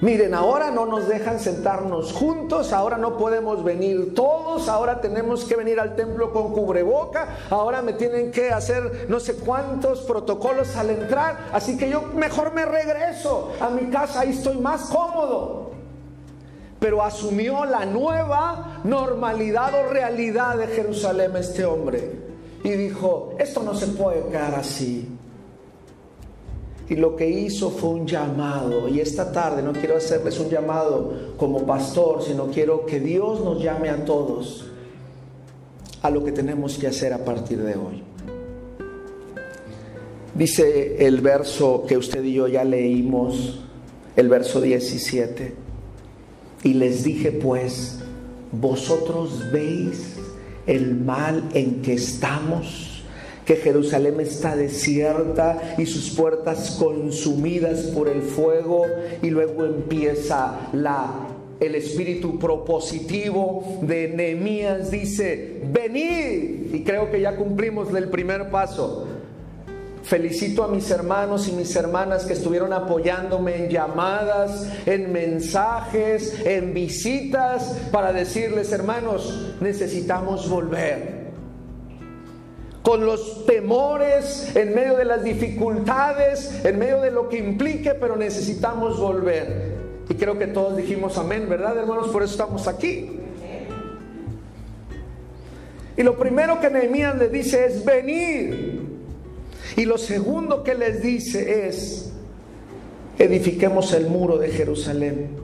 Miren, 0.00 0.32
ahora 0.32 0.70
no 0.70 0.86
nos 0.86 1.08
dejan 1.08 1.40
sentarnos 1.40 2.12
juntos, 2.12 2.72
ahora 2.72 2.96
no 2.96 3.16
podemos 3.16 3.64
venir 3.64 4.14
todos, 4.14 4.68
ahora 4.68 5.00
tenemos 5.00 5.44
que 5.44 5.56
venir 5.56 5.80
al 5.80 5.96
templo 5.96 6.32
con 6.32 6.52
cubreboca, 6.52 7.38
ahora 7.50 7.82
me 7.82 7.94
tienen 7.94 8.30
que 8.30 8.52
hacer 8.52 9.06
no 9.08 9.18
sé 9.18 9.34
cuántos 9.34 10.02
protocolos 10.02 10.76
al 10.76 10.90
entrar, 10.90 11.48
así 11.52 11.76
que 11.76 11.90
yo 11.90 12.02
mejor 12.14 12.54
me 12.54 12.64
regreso 12.64 13.50
a 13.60 13.70
mi 13.70 13.90
casa, 13.90 14.20
ahí 14.20 14.30
estoy 14.30 14.58
más 14.58 14.82
cómodo 14.82 15.77
pero 16.78 17.02
asumió 17.02 17.64
la 17.64 17.84
nueva 17.84 18.80
normalidad 18.84 19.74
o 19.74 19.88
realidad 19.88 20.56
de 20.56 20.68
Jerusalén 20.68 21.34
este 21.36 21.64
hombre. 21.64 22.28
Y 22.62 22.70
dijo, 22.70 23.34
esto 23.38 23.62
no 23.62 23.74
se 23.74 23.88
puede 23.88 24.28
quedar 24.28 24.54
así. 24.54 25.08
Y 26.88 26.96
lo 26.96 27.16
que 27.16 27.28
hizo 27.28 27.70
fue 27.70 27.90
un 27.90 28.06
llamado. 28.06 28.88
Y 28.88 29.00
esta 29.00 29.30
tarde 29.30 29.62
no 29.62 29.72
quiero 29.72 29.96
hacerles 29.96 30.38
un 30.38 30.48
llamado 30.48 31.34
como 31.36 31.66
pastor, 31.66 32.22
sino 32.22 32.46
quiero 32.46 32.86
que 32.86 33.00
Dios 33.00 33.40
nos 33.40 33.62
llame 33.62 33.90
a 33.90 34.04
todos 34.04 34.66
a 36.00 36.10
lo 36.10 36.24
que 36.24 36.32
tenemos 36.32 36.78
que 36.78 36.86
hacer 36.86 37.12
a 37.12 37.24
partir 37.24 37.62
de 37.62 37.74
hoy. 37.74 38.02
Dice 40.34 41.04
el 41.04 41.20
verso 41.20 41.84
que 41.86 41.96
usted 41.96 42.22
y 42.22 42.34
yo 42.34 42.46
ya 42.46 42.62
leímos, 42.62 43.58
el 44.14 44.28
verso 44.28 44.60
17. 44.60 45.67
Y 46.62 46.74
les 46.74 47.04
dije 47.04 47.32
pues, 47.32 47.98
vosotros 48.52 49.50
veis 49.52 50.14
el 50.66 50.94
mal 50.94 51.44
en 51.54 51.82
que 51.82 51.94
estamos, 51.94 53.02
que 53.44 53.56
Jerusalén 53.56 54.20
está 54.20 54.56
desierta 54.56 55.76
y 55.78 55.86
sus 55.86 56.10
puertas 56.10 56.72
consumidas 56.78 57.82
por 57.94 58.08
el 58.08 58.22
fuego 58.22 58.84
y 59.22 59.30
luego 59.30 59.64
empieza 59.64 60.68
la 60.72 61.28
el 61.60 61.74
espíritu 61.74 62.38
propositivo 62.38 63.80
de 63.82 64.08
Nehemías 64.08 64.90
dice, 64.90 65.60
venid, 65.72 66.72
y 66.72 66.84
creo 66.84 67.10
que 67.10 67.20
ya 67.20 67.36
cumplimos 67.36 67.92
el 67.94 68.08
primer 68.10 68.50
paso, 68.50 69.08
Felicito 70.02 70.64
a 70.64 70.68
mis 70.68 70.90
hermanos 70.90 71.48
y 71.48 71.52
mis 71.52 71.74
hermanas 71.76 72.24
que 72.24 72.32
estuvieron 72.32 72.72
apoyándome 72.72 73.56
en 73.56 73.70
llamadas, 73.70 74.68
en 74.86 75.12
mensajes, 75.12 76.40
en 76.46 76.72
visitas, 76.72 77.76
para 77.92 78.12
decirles, 78.12 78.72
hermanos, 78.72 79.54
necesitamos 79.60 80.48
volver. 80.48 81.18
Con 82.82 83.04
los 83.04 83.44
temores, 83.44 84.56
en 84.56 84.74
medio 84.74 84.96
de 84.96 85.04
las 85.04 85.22
dificultades, 85.22 86.64
en 86.64 86.78
medio 86.78 87.00
de 87.02 87.10
lo 87.10 87.28
que 87.28 87.38
implique, 87.38 87.92
pero 87.94 88.16
necesitamos 88.16 88.98
volver. 88.98 89.76
Y 90.08 90.14
creo 90.14 90.38
que 90.38 90.46
todos 90.46 90.76
dijimos 90.76 91.18
amén, 91.18 91.48
¿verdad, 91.50 91.76
hermanos? 91.76 92.08
Por 92.08 92.22
eso 92.22 92.32
estamos 92.32 92.66
aquí. 92.66 93.18
Y 95.98 96.02
lo 96.04 96.16
primero 96.16 96.60
que 96.60 96.70
Nehemías 96.70 97.16
le 97.18 97.28
dice 97.28 97.66
es 97.66 97.84
venir. 97.84 98.77
Y 99.78 99.84
lo 99.84 99.96
segundo 99.96 100.64
que 100.64 100.74
les 100.74 101.00
dice 101.00 101.68
es, 101.68 102.10
edifiquemos 103.16 103.92
el 103.92 104.08
muro 104.08 104.36
de 104.36 104.48
Jerusalén. 104.48 105.36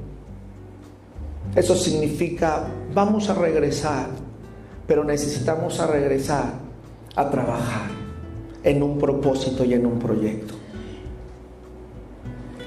Eso 1.55 1.77
significa, 1.77 2.67
vamos 2.93 3.31
a 3.31 3.35
regresar, 3.35 4.09
pero 4.89 5.05
necesitamos 5.05 5.79
a 5.79 5.87
regresar 5.87 6.47
a 7.15 7.31
trabajar 7.31 7.91
en 8.65 8.83
un 8.83 8.99
propósito 8.99 9.65
y 9.65 9.75
en 9.75 9.87
un 9.87 10.01
proyecto. 10.01 10.55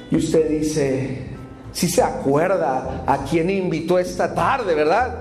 Y 0.09 0.15
usted 0.15 0.49
dice, 0.49 1.27
si 1.73 1.89
se 1.89 2.01
acuerda 2.01 3.03
a 3.05 3.25
quién 3.25 3.49
invitó 3.49 3.99
esta 3.99 4.33
tarde, 4.33 4.73
¿verdad? 4.73 5.17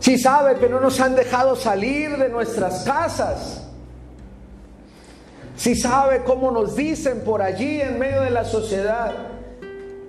Si 0.00 0.18
sabe 0.18 0.56
que 0.56 0.68
no 0.68 0.80
nos 0.80 1.00
han 1.00 1.16
dejado 1.16 1.56
salir 1.56 2.18
de 2.18 2.28
nuestras 2.28 2.84
casas 2.84 3.69
si 5.60 5.74
sabe 5.74 6.22
cómo 6.24 6.50
nos 6.50 6.74
dicen 6.74 7.20
por 7.20 7.42
allí 7.42 7.82
en 7.82 7.98
medio 7.98 8.22
de 8.22 8.30
la 8.30 8.46
sociedad. 8.46 9.12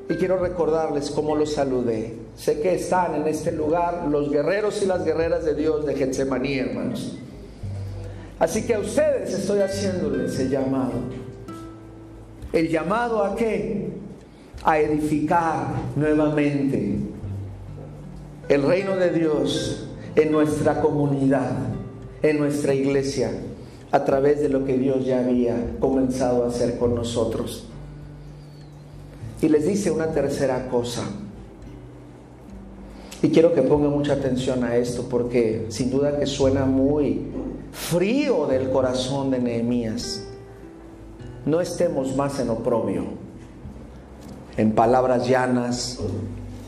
Y 0.08 0.16
quiero 0.16 0.38
recordarles 0.38 1.12
cómo 1.12 1.36
los 1.36 1.56
saludé. 1.56 2.16
Sé 2.38 2.62
que 2.62 2.76
están 2.76 3.16
en 3.16 3.28
este 3.28 3.52
lugar 3.52 4.08
los 4.10 4.32
guerreros 4.32 4.82
y 4.82 4.86
las 4.86 5.04
guerreras 5.04 5.44
de 5.44 5.54
Dios 5.54 5.86
de 5.86 5.96
Getsemaní, 5.96 6.58
hermanos. 6.58 7.18
Así 8.40 8.66
que 8.66 8.76
a 8.76 8.80
ustedes 8.80 9.34
estoy 9.34 9.60
haciéndoles 9.60 10.40
el 10.40 10.50
llamado. 10.50 10.94
¿El 12.54 12.70
llamado 12.70 13.22
a 13.22 13.36
qué? 13.36 13.90
A 14.64 14.80
edificar 14.80 15.68
nuevamente 15.98 16.96
el 18.48 18.64
reino 18.64 18.96
de 18.96 19.10
Dios 19.10 19.90
en 20.16 20.32
nuestra 20.32 20.80
comunidad, 20.80 21.52
en 22.22 22.40
nuestra 22.40 22.74
iglesia 22.74 23.32
a 23.92 24.06
través 24.06 24.40
de 24.40 24.50
lo 24.50 24.66
que 24.66 24.78
Dios 24.78 25.06
ya 25.06 25.20
había 25.20 25.78
comenzado 25.80 26.46
a 26.46 26.48
hacer 26.48 26.78
con 26.78 26.96
nosotros. 26.96 27.66
Y 29.42 29.50
les 29.50 29.66
dice 29.66 29.92
una 29.92 30.08
tercera 30.08 30.70
cosa. 30.70 31.04
Y 33.24 33.30
quiero 33.30 33.54
que 33.54 33.62
pongan 33.62 33.92
mucha 33.92 34.14
atención 34.14 34.64
a 34.64 34.76
esto 34.78 35.08
porque 35.10 35.66
sin 35.70 35.92
duda 35.92 36.18
que 36.18 36.26
suena 36.26 36.66
muy 36.66 37.22
frío 37.72 38.48
del 38.48 38.70
corazón 38.70 39.32
de 39.32 39.40
Nehemías. 39.40 40.24
No 41.46 41.62
estemos 41.62 42.16
más 42.16 42.40
en 42.40 42.50
oprobio. 42.50 43.04
En 44.58 44.74
palabras 44.74 45.28
llanas, 45.28 46.00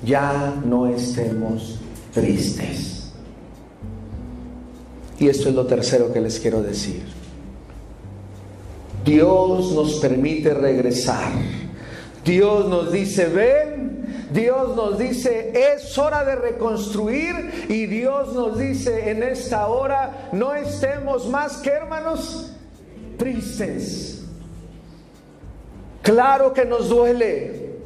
ya 0.03 0.61
no 0.65 0.87
estemos 0.87 1.79
tristes. 2.13 3.02
Y 5.23 5.29
esto 5.29 5.47
es 5.47 5.55
lo 5.55 5.65
tercero 5.65 6.11
que 6.11 6.19
les 6.19 6.37
quiero 6.37 6.61
decir. 6.61 7.01
Dios 9.05 9.71
nos 9.71 9.93
permite 10.01 10.53
regresar. 10.53 11.31
Dios 12.25 12.67
nos 12.67 12.91
dice, 12.91 13.27
ven, 13.27 14.27
Dios 14.33 14.75
nos 14.75 14.99
dice, 14.99 15.53
es 15.55 15.97
hora 15.97 16.25
de 16.25 16.35
reconstruir 16.35 17.67
y 17.69 17.85
Dios 17.85 18.33
nos 18.33 18.59
dice 18.59 19.11
en 19.11 19.23
esta 19.23 19.67
hora, 19.67 20.27
no 20.33 20.53
estemos 20.55 21.29
más 21.29 21.55
que 21.59 21.69
hermanos 21.69 22.51
tristes. 23.17 24.25
Claro 26.01 26.53
que 26.53 26.65
nos 26.65 26.89
duele 26.89 27.77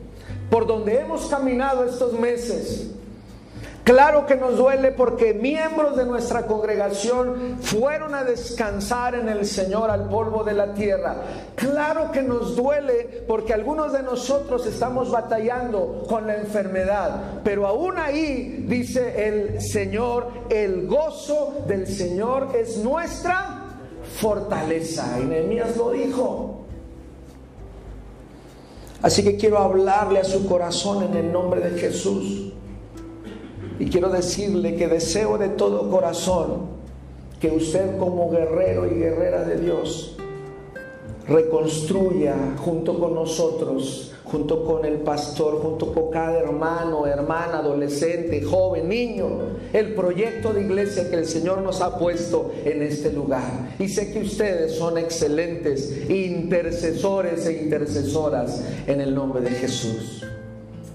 por 0.50 0.65
donde 0.65 1.01
hemos 1.01 1.27
caminado 1.27 1.84
estos 1.84 2.13
meses. 2.13 2.97
Claro 3.88 4.25
que 4.25 4.36
nos 4.36 4.58
duele 4.58 4.91
porque 4.91 5.34
miembros 5.34 5.96
de 5.96 6.06
nuestra 6.06 6.46
congregación 6.46 7.58
fueron 7.62 8.15
a 8.15 8.25
descansar 8.25 9.15
en 9.15 9.29
el 9.29 9.46
Señor 9.46 9.89
al 9.89 10.10
polvo 10.10 10.44
de 10.44 10.51
la 10.51 10.74
tierra. 10.74 11.15
Claro 11.56 12.12
que 12.12 12.22
nos 12.22 12.58
duele 12.58 13.24
porque 13.25 13.53
algunos 13.53 13.94
de 13.94 14.03
nosotros 14.03 14.65
estamos 14.65 15.10
batallando 15.10 16.03
con 16.06 16.27
la 16.27 16.36
enfermedad. 16.36 17.39
Pero 17.46 17.65
aún 17.65 17.98
ahí 17.98 18.65
dice 18.67 19.25
el 19.25 19.62
Señor, 19.62 20.32
el 20.50 20.86
gozo 20.86 21.63
del 21.65 21.88
Señor 21.88 22.58
es 22.58 22.79
nuestra 22.79 23.67
fortaleza. 24.20 25.17
Y 25.17 25.24
Nehemías 25.24 25.77
lo 25.77 25.91
dijo. 25.91 26.65
Así 29.01 29.24
que 29.24 29.38
quiero 29.38 29.60
hablarle 29.60 30.20
a 30.20 30.25
su 30.25 30.46
corazón 30.46 31.03
en 31.03 31.15
el 31.15 31.32
nombre 31.32 31.62
de 31.62 31.79
Jesús. 31.79 32.51
Y 33.80 33.86
quiero 33.90 34.10
decirle 34.10 34.76
que 34.76 34.88
deseo 34.88 35.38
de 35.38 35.50
todo 35.50 35.90
corazón 35.90 36.78
que 37.40 37.52
usted 37.52 37.98
como 37.98 38.32
guerrero 38.32 38.88
y 38.88 38.96
guerrera 38.96 39.44
de 39.44 39.60
Dios 39.60 40.18
reconstruya 41.28 42.36
junto 42.58 42.98
con 42.98 43.14
nosotros, 43.14 44.14
junto 44.24 44.66
con 44.66 44.86
el 44.86 45.00
pastor, 45.00 45.60
junto 45.62 45.94
con 45.94 46.10
cada 46.10 46.40
hermano, 46.40 47.06
hermana, 47.06 47.60
adolescente, 47.60 48.42
joven, 48.42 48.90
niño, 48.90 49.28
el 49.74 49.94
proyecto 49.94 50.54
de 50.54 50.62
iglesia 50.62 51.10
que 51.10 51.18
el 51.18 51.26
Señor 51.26 51.62
nos 51.62 51.82
ha 51.82 52.00
puesto 52.00 52.52
en 52.66 52.82
este 52.82 53.12
lugar. 53.12 53.76
Y 53.78 53.90
sé 53.90 54.12
que 54.12 54.20
ustedes 54.20 54.76
son 54.76 54.98
excelentes 54.98 56.10
intercesores 56.10 57.46
e 57.46 57.64
intercesoras 57.64 58.64
en 58.88 59.02
el 59.02 59.14
nombre 59.14 59.42
de 59.42 59.52
Jesús. 59.52 60.24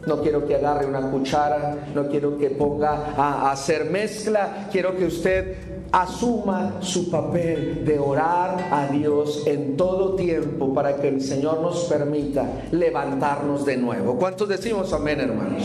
No 0.07 0.21
quiero 0.21 0.47
que 0.47 0.57
agarre 0.57 0.87
una 0.87 1.11
cuchara, 1.11 1.87
no 1.95 2.09
quiero 2.09 2.37
que 2.37 2.51
ponga 2.51 3.15
a, 3.17 3.53
hacer 3.53 3.85
mezcla, 3.85 4.69
quiero 4.73 4.97
que 4.97 5.07
usted 5.07 5.57
asuma 5.93 6.77
su 6.81 7.11
papel 7.11 7.85
de 7.85 7.99
orar 7.99 8.69
a 8.73 8.89
Dios 8.89 9.45
en 9.47 9.77
todo 9.77 10.17
tiempo 10.17 10.75
para 10.75 10.97
que 10.97 11.09
el 11.09 11.21
Señor 11.21 11.61
nos 11.61 11.85
permita 11.85 12.47
levantarnos 12.73 13.65
de 13.65 13.77
nuevo. 13.77 14.17
¿Cuántos 14.17 14.49
decimos 14.49 14.93
amén, 14.93 15.21
hermanos? 15.21 15.63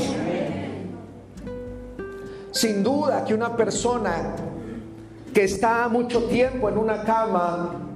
Sin 2.52 2.84
duda 2.84 3.24
que 3.26 3.34
una 3.34 3.56
persona 3.56 4.36
que 5.34 5.44
está 5.44 5.88
mucho 5.88 6.24
tiempo 6.24 6.70
en 6.70 6.78
una 6.78 7.04
cama 7.04 7.88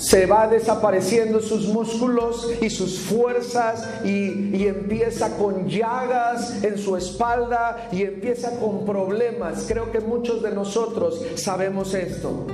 se 0.00 0.24
va 0.24 0.48
desapareciendo 0.48 1.40
sus 1.40 1.68
músculos 1.68 2.50
y 2.62 2.70
sus 2.70 2.98
fuerzas 3.00 3.86
y, 4.02 4.66
empieza 4.66 5.36
con 5.36 5.68
llagas 5.68 6.64
en 6.64 6.78
su 6.78 6.96
espalda 6.96 7.88
y 7.92 8.02
empieza 8.02 8.58
con 8.58 8.86
problemas. 8.86 9.66
Creo 9.68 9.92
que 9.92 10.00
muchos 10.00 10.42
de 10.42 10.52
nosotros 10.52 11.22
sabemos 11.34 11.92
esto. 11.92 12.46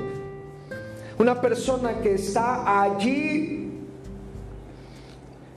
Una 1.18 1.40
persona 1.40 2.00
que 2.00 2.14
está 2.14 2.82
allí 2.82 3.65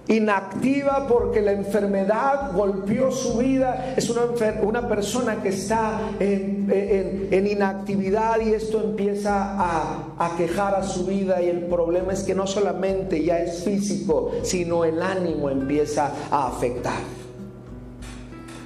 inactiva 0.10 1.06
porque 1.08 1.40
la 1.40 1.52
enfermedad 1.52 2.52
golpeó 2.54 3.12
su 3.12 3.38
vida, 3.38 3.94
es 3.96 4.10
una, 4.10 4.22
una 4.64 4.88
persona 4.88 5.42
que 5.42 5.50
está 5.50 6.02
en, 6.20 7.48
inactividad 7.48 8.40
y 8.42 8.54
esto 8.54 8.82
empieza 8.84 9.56
a, 9.56 10.16
a 10.18 10.36
quejar 10.36 10.76
a 10.76 10.84
su 10.84 11.06
vida 11.06 11.42
y 11.42 11.50
el 11.50 11.66
problema 11.66 12.14
es 12.14 12.24
que 12.24 12.34
no 12.34 12.48
solamente 12.48 13.24
ya 13.24 13.40
es 13.40 13.64
físico, 13.64 14.32
sino 14.42 14.84
el 14.84 15.02
ánimo 15.02 15.50
empieza 15.50 16.12
a 16.32 16.48
afectar. 16.48 17.00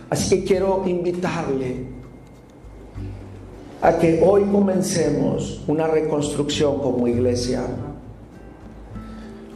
Así 0.09 0.39
que 0.39 0.45
quiero 0.45 0.83
invitarle 0.85 1.87
a 3.81 3.97
que 3.97 4.23
hoy 4.25 4.43
comencemos 4.43 5.61
una 5.67 5.87
reconstrucción 5.87 6.79
como 6.79 7.05
iglesia. 7.05 7.65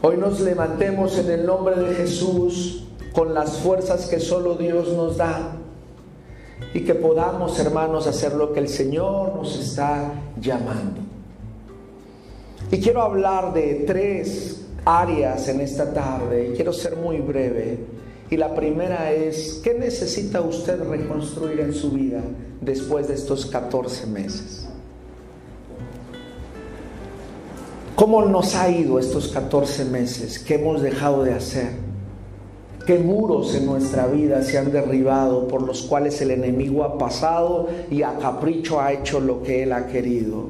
Hoy 0.00 0.16
nos 0.16 0.38
levantemos 0.40 1.18
en 1.18 1.28
el 1.28 1.44
nombre 1.44 1.74
de 1.74 1.92
Jesús 1.92 2.84
con 3.12 3.34
las 3.34 3.58
fuerzas 3.58 4.06
que 4.06 4.20
solo 4.20 4.54
Dios 4.54 4.92
nos 4.92 5.16
da 5.16 5.56
y 6.72 6.84
que 6.84 6.94
podamos, 6.94 7.58
hermanos, 7.58 8.06
hacer 8.06 8.34
lo 8.34 8.52
que 8.52 8.60
el 8.60 8.68
Señor 8.68 9.34
nos 9.34 9.58
está 9.58 10.12
llamando. 10.40 11.00
Y 12.70 12.78
quiero 12.78 13.02
hablar 13.02 13.52
de 13.52 13.82
tres 13.88 14.66
áreas 14.84 15.48
en 15.48 15.62
esta 15.62 15.92
tarde 15.92 16.50
y 16.50 16.54
quiero 16.54 16.72
ser 16.72 16.94
muy 16.94 17.18
breve. 17.18 17.78
Y 18.30 18.36
la 18.36 18.54
primera 18.54 19.10
es, 19.10 19.60
¿qué 19.64 19.74
necesita 19.74 20.42
usted 20.42 20.80
reconstruir 20.80 21.58
en 21.58 21.74
su 21.74 21.90
vida 21.90 22.20
después 22.60 23.08
de 23.08 23.14
estos 23.14 23.46
14 23.46 24.06
meses? 24.06 24.67
¿Cómo 27.98 28.24
nos 28.24 28.54
ha 28.54 28.70
ido 28.70 29.00
estos 29.00 29.26
14 29.26 29.86
meses? 29.86 30.38
¿Qué 30.38 30.54
hemos 30.54 30.82
dejado 30.82 31.24
de 31.24 31.34
hacer? 31.34 31.70
¿Qué 32.86 32.96
muros 33.00 33.56
en 33.56 33.66
nuestra 33.66 34.06
vida 34.06 34.40
se 34.44 34.56
han 34.56 34.70
derribado 34.70 35.48
por 35.48 35.62
los 35.62 35.82
cuales 35.82 36.22
el 36.22 36.30
enemigo 36.30 36.84
ha 36.84 36.96
pasado 36.96 37.68
y 37.90 38.02
a 38.02 38.16
capricho 38.18 38.80
ha 38.80 38.92
hecho 38.92 39.18
lo 39.18 39.42
que 39.42 39.64
él 39.64 39.72
ha 39.72 39.88
querido? 39.88 40.44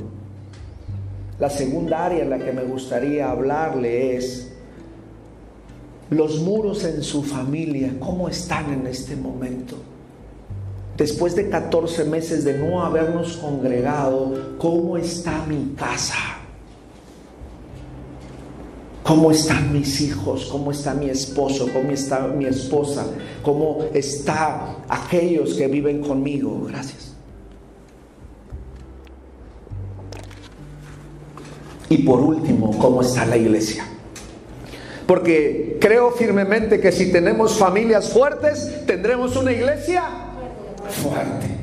La 1.38 1.48
segunda 1.48 2.04
área 2.04 2.22
en 2.22 2.28
la 2.28 2.38
que 2.38 2.52
me 2.52 2.64
gustaría 2.64 3.30
hablarle 3.30 4.14
es 4.14 4.52
los 6.10 6.42
muros 6.42 6.84
en 6.84 7.02
su 7.02 7.22
familia, 7.22 7.94
¿cómo 7.98 8.28
están 8.28 8.74
en 8.74 8.86
este 8.86 9.16
momento? 9.16 9.76
Después 10.98 11.34
de 11.34 11.48
14 11.48 12.04
meses 12.04 12.44
de 12.44 12.58
no 12.58 12.84
habernos 12.84 13.38
congregado, 13.38 14.58
¿cómo 14.58 14.98
está 14.98 15.46
mi 15.46 15.74
casa? 15.78 16.37
¿Cómo 19.08 19.30
están 19.30 19.72
mis 19.72 20.02
hijos? 20.02 20.50
¿Cómo 20.52 20.70
está 20.70 20.92
mi 20.92 21.08
esposo? 21.08 21.66
¿Cómo 21.72 21.90
está 21.92 22.26
mi 22.26 22.44
esposa? 22.44 23.06
¿Cómo 23.42 23.86
está 23.94 24.76
aquellos 24.86 25.54
que 25.54 25.66
viven 25.66 26.02
conmigo? 26.02 26.66
Gracias. 26.68 27.14
Y 31.88 32.02
por 32.02 32.20
último, 32.20 32.76
¿cómo 32.78 33.00
está 33.00 33.24
la 33.24 33.38
iglesia? 33.38 33.86
Porque 35.06 35.78
creo 35.80 36.10
firmemente 36.10 36.78
que 36.78 36.92
si 36.92 37.10
tenemos 37.10 37.56
familias 37.56 38.12
fuertes, 38.12 38.84
tendremos 38.84 39.36
una 39.36 39.52
iglesia 39.52 40.02
fuerte. 41.02 41.57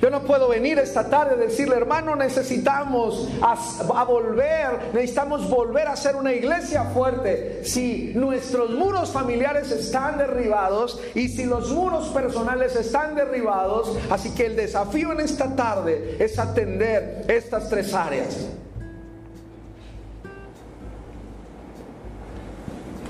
Yo 0.00 0.10
no 0.10 0.22
puedo 0.22 0.48
venir 0.48 0.78
esta 0.78 1.08
tarde 1.08 1.36
y 1.36 1.46
decirle, 1.46 1.76
hermano, 1.76 2.16
necesitamos 2.16 3.28
a, 3.40 4.04
volver, 4.04 4.92
necesitamos 4.92 5.48
volver 5.48 5.88
a 5.88 5.96
ser 5.96 6.16
una 6.16 6.32
iglesia 6.32 6.84
fuerte. 6.84 7.64
Si 7.64 8.12
nuestros 8.14 8.70
muros 8.70 9.10
familiares 9.10 9.70
están 9.70 10.18
derribados 10.18 11.00
y 11.14 11.28
si 11.28 11.44
los 11.44 11.70
muros 11.70 12.08
personales 12.08 12.74
están 12.76 13.14
derribados, 13.14 13.96
así 14.10 14.30
que 14.34 14.46
el 14.46 14.56
desafío 14.56 15.12
en 15.12 15.20
esta 15.20 15.54
tarde 15.54 16.16
es 16.18 16.38
atender 16.38 17.24
estas 17.28 17.68
tres 17.70 17.94
áreas. 17.94 18.48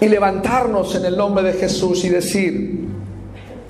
Y 0.01 0.09
levantarnos 0.09 0.95
en 0.97 1.07
el 1.07 1.17
nombre 1.17 1.43
de 1.45 1.55
Jesús 1.55 2.05
y 2.05 2.11
decir, 2.11 2.84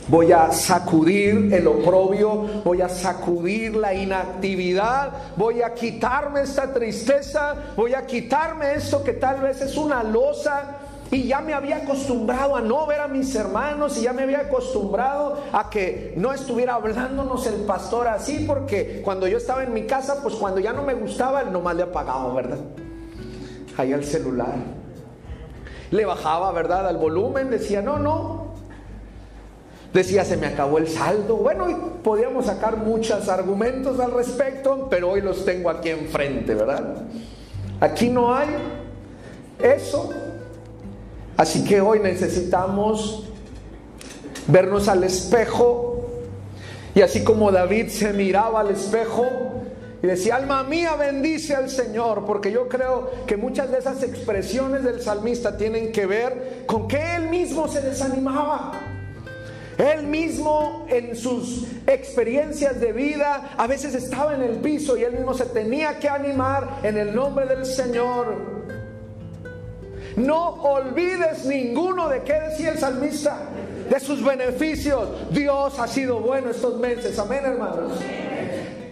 Voy 0.07 0.33
a 0.33 0.53
sacudir 0.53 1.49
el 1.55 1.67
oprobio, 1.67 2.63
voy 2.63 2.83
a 2.83 2.91
sacudir 2.91 3.75
la 3.75 3.95
inactividad, 3.95 5.13
voy 5.35 5.63
a 5.63 5.73
quitarme 5.73 6.43
esta 6.43 6.75
tristeza, 6.75 7.55
voy 7.75 7.95
a 7.95 8.05
quitarme 8.05 8.75
esto 8.75 9.03
que 9.03 9.15
tal 9.15 9.41
vez 9.41 9.63
es 9.63 9.79
una 9.79 10.03
losa 10.03 10.79
y 11.11 11.27
ya 11.27 11.41
me 11.41 11.55
había 11.55 11.77
acostumbrado 11.77 12.55
a 12.55 12.61
no 12.61 12.87
ver 12.87 13.01
a 13.01 13.09
mis 13.09 13.35
hermanos 13.35 13.97
y 13.97 14.03
ya 14.03 14.13
me 14.13 14.25
había 14.25 14.41
acostumbrado 14.41 15.39
a 15.53 15.71
que 15.71 16.13
no 16.19 16.35
estuviera 16.35 16.75
hablándonos 16.75 17.47
el 17.47 17.63
pastor 17.65 18.07
así 18.07 18.45
porque 18.47 19.01
cuando 19.03 19.27
yo 19.27 19.39
estaba 19.39 19.63
en 19.63 19.73
mi 19.73 19.87
casa, 19.87 20.23
pues 20.23 20.35
cuando 20.35 20.61
ya 20.61 20.75
no 20.75 20.83
me 20.83 20.93
gustaba, 20.93 21.45
nomás 21.45 21.77
le 21.77 21.85
apagaba, 21.85 22.35
¿verdad? 22.35 22.59
Ahí 23.79 23.95
al 23.95 24.05
celular. 24.05 24.55
Le 25.91 26.05
bajaba, 26.05 26.53
¿verdad? 26.53 26.89
Al 26.89 26.99
volumen, 26.99 27.51
decía, 27.51 27.81
no, 27.81 27.99
no, 27.99 28.44
Decía, 29.95 30.25
se 30.25 30.37
me 30.37 30.49
acabó 30.49 30.79
el 30.79 30.89
saldo. 30.89 31.37
Bueno, 31.37 31.67
podíamos 32.03 32.47
sacar 32.47 32.79
muchos 32.79 33.29
argumentos 33.29 34.01
al 34.01 34.11
respecto, 34.11 34.89
pero 34.91 35.13
hoy 35.13 35.21
los 35.21 35.45
tengo 35.45 35.71
aquí 35.71 35.91
enfrente, 35.91 36.53
¿verdad? 36.53 36.97
Aquí 37.79 38.11
no 38.11 38.35
hay 38.35 38.49
eso. 39.63 40.11
Así 41.37 41.65
que 41.65 41.81
hoy 41.81 42.01
necesitamos 42.01 43.29
vernos 44.49 44.89
al 44.89 45.05
espejo 45.05 46.07
y 46.97 47.01
así 47.01 47.23
como 47.23 47.53
David 47.53 47.89
se 47.89 48.13
miraba 48.13 48.61
al 48.61 48.71
espejo 48.71 49.25
y 50.03 50.09
decía, 50.09 50.37
alma 50.37 50.65
mía, 50.65 50.97
bendice 50.97 51.55
al 51.55 51.71
Señor, 51.71 52.25
porque 52.27 52.51
yo 52.51 52.69
creo 52.69 53.11
que 53.27 53.37
muchas 53.37 53.71
de 53.71 53.79
esas 53.79 54.03
expresiones 54.03 54.83
del 54.83 55.01
salmista 55.01 55.57
tienen 55.57 55.93
que 55.93 56.05
ver 56.07 56.65
con 56.67 56.89
que 56.89 57.17
él 57.17 57.31
mismo 57.31 57.69
se 57.69 57.81
desanimaba. 57.81 58.94
Él 59.79 60.07
mismo 60.07 60.87
en 60.89 61.17
sus 61.17 61.67
experiencias 61.87 62.81
de 62.81 62.93
vida 62.93 63.51
a 63.57 63.67
veces 63.67 63.95
estaba 63.95 64.35
en 64.35 64.43
el 64.43 64.57
piso 64.57 64.97
y 64.97 65.03
él 65.03 65.15
mismo 65.15 65.35
se 65.35 65.47
tenía 65.47 65.99
que 65.99 66.09
animar 66.09 66.81
en 66.83 66.97
el 66.97 67.15
nombre 67.15 67.47
del 67.47 67.67
Señor. 67.67 68.55
No 70.17 70.63
olvides 70.63 71.45
ninguno 71.45 72.09
de 72.09 72.23
qué 72.23 72.35
decía 72.35 72.71
el 72.71 72.79
salmista 72.79 73.49
de 73.91 73.99
sus 73.99 74.25
beneficios. 74.25 75.09
Dios 75.31 75.79
ha 75.79 75.89
sido 75.89 76.21
bueno 76.21 76.51
estos 76.51 76.79
meses. 76.79 77.19
Amén, 77.19 77.41
hermanos. 77.45 77.93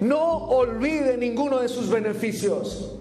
No 0.00 0.48
olvide 0.48 1.16
ninguno 1.16 1.60
de 1.60 1.68
sus 1.68 1.88
beneficios. 1.88 2.96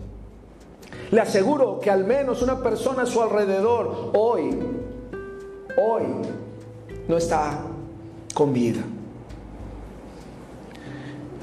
Le 1.09 1.19
aseguro 1.19 1.79
que 1.79 1.89
al 1.89 2.05
menos 2.05 2.43
una 2.43 2.61
persona 2.61 3.03
a 3.03 3.05
su 3.07 3.21
alrededor 3.21 4.11
hoy, 4.13 4.55
hoy, 5.77 6.03
no 7.07 7.17
está 7.17 7.59
con 8.33 8.53
vida. 8.53 8.81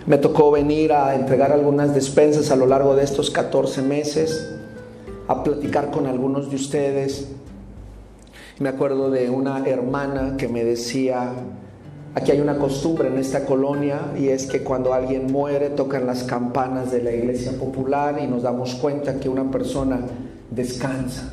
Me 0.07 0.18
tocó 0.18 0.51
venir 0.51 0.92
a 0.92 1.14
entregar 1.14 1.53
algunas 1.53 1.94
despensas 1.94 2.51
a 2.51 2.57
lo 2.57 2.66
largo 2.66 2.96
de 2.96 3.05
estos 3.05 3.31
14 3.31 3.83
meses, 3.83 4.55
a 5.27 5.42
platicar 5.42 5.90
con 5.90 6.07
algunos 6.07 6.48
de 6.51 6.57
ustedes 6.57 7.29
me 8.59 8.68
acuerdo 8.68 9.09
de 9.09 9.31
una 9.31 9.64
hermana 9.68 10.37
que 10.37 10.48
me 10.48 10.64
decía, 10.64 11.31
aquí 12.16 12.33
hay 12.33 12.40
una 12.40 12.59
costumbre 12.59 13.07
en 13.07 13.16
esta 13.16 13.44
colonia 13.44 14.12
y 14.18 14.31
es 14.31 14.46
que 14.46 14.64
cuando 14.64 14.92
alguien 14.92 15.31
muere 15.31 15.70
tocan 15.70 16.07
las 16.07 16.24
campanas 16.24 16.90
de 16.90 17.01
la 17.01 17.12
iglesia 17.12 17.53
popular 17.53 18.18
y 18.20 18.27
nos 18.27 18.42
damos 18.42 18.74
cuenta 18.74 19.20
que 19.20 19.29
una 19.29 19.48
persona 19.48 20.01
descansa. 20.51 21.33